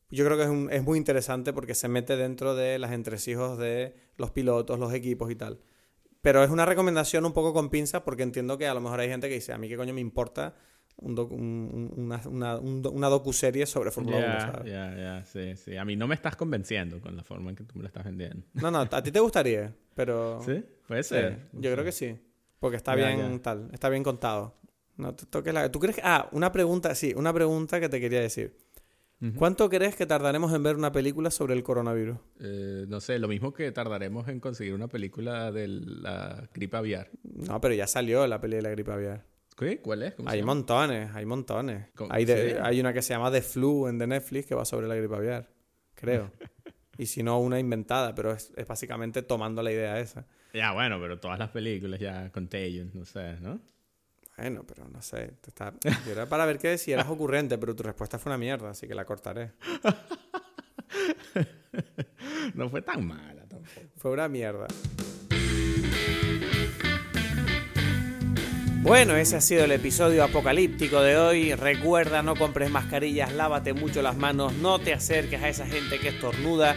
[0.09, 3.59] Yo creo que es, un- es muy interesante porque se mete dentro de las entresijos
[3.59, 5.61] de los pilotos, los equipos y tal.
[6.23, 9.09] Pero es una recomendación un poco con pinzas porque entiendo que a lo mejor hay
[9.09, 10.55] gente que dice, a mí qué coño me importa
[10.99, 14.73] un docu- un- un- una, una, un do- una docuserie sobre Fórmula 1, Ya, ¿sabes?
[14.73, 15.77] ya, ya, sí, sí.
[15.77, 18.05] A mí no me estás convenciendo con la forma en que tú me lo estás
[18.05, 18.45] vendiendo.
[18.55, 20.41] No, no, a ti te gustaría, pero...
[20.45, 20.65] ¿Sí?
[20.89, 21.39] Puede Sí, ser.
[21.53, 22.19] yo creo que sí.
[22.59, 24.57] Porque está bien tal, está bien contado.
[24.97, 25.71] No te toques la...
[25.71, 26.03] ¿Tú crees que...
[26.03, 28.57] Ah, una pregunta, sí, una pregunta que te quería decir.
[29.37, 32.19] ¿Cuánto crees que tardaremos en ver una película sobre el coronavirus?
[32.41, 37.09] Eh, no sé, lo mismo que tardaremos en conseguir una película de la gripe aviar.
[37.23, 39.25] No, pero ya salió la peli de la gripe aviar.
[39.57, 39.81] ¿Qué?
[39.81, 40.15] ¿Cuál es?
[40.15, 40.55] ¿Cómo se Hay llama?
[40.55, 41.87] montones, hay montones.
[42.11, 42.57] Hay, de- ¿Sí?
[42.63, 45.15] hay una que se llama The Flu en The Netflix que va sobre la gripe
[45.17, 45.49] aviar,
[45.95, 46.31] creo.
[46.99, 50.27] y si no, una inventada, pero es, es básicamente tomando la idea esa.
[50.53, 53.61] Ya, bueno, pero todas las películas ya, Contagion, no sé, ¿no?
[54.37, 55.33] Bueno, pero no sé.
[55.41, 55.73] te está-
[56.05, 58.95] Yo era para ver si eras ocurrente, pero tu respuesta fue una mierda, así que
[58.95, 59.53] la cortaré.
[62.55, 63.81] No fue tan mala tampoco.
[63.97, 64.67] Fue una mierda.
[68.83, 71.55] Bueno, ese ha sido el episodio apocalíptico de hoy.
[71.55, 76.09] Recuerda, no compres mascarillas, lávate mucho las manos, no te acerques a esa gente que
[76.09, 76.77] estornuda.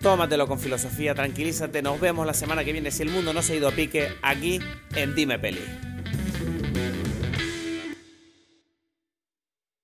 [0.00, 1.80] Tómatelo con filosofía, tranquilízate.
[1.80, 4.08] Nos vemos la semana que viene si el mundo no se ha ido a pique
[4.20, 4.60] aquí
[4.94, 5.60] en Dime Peli.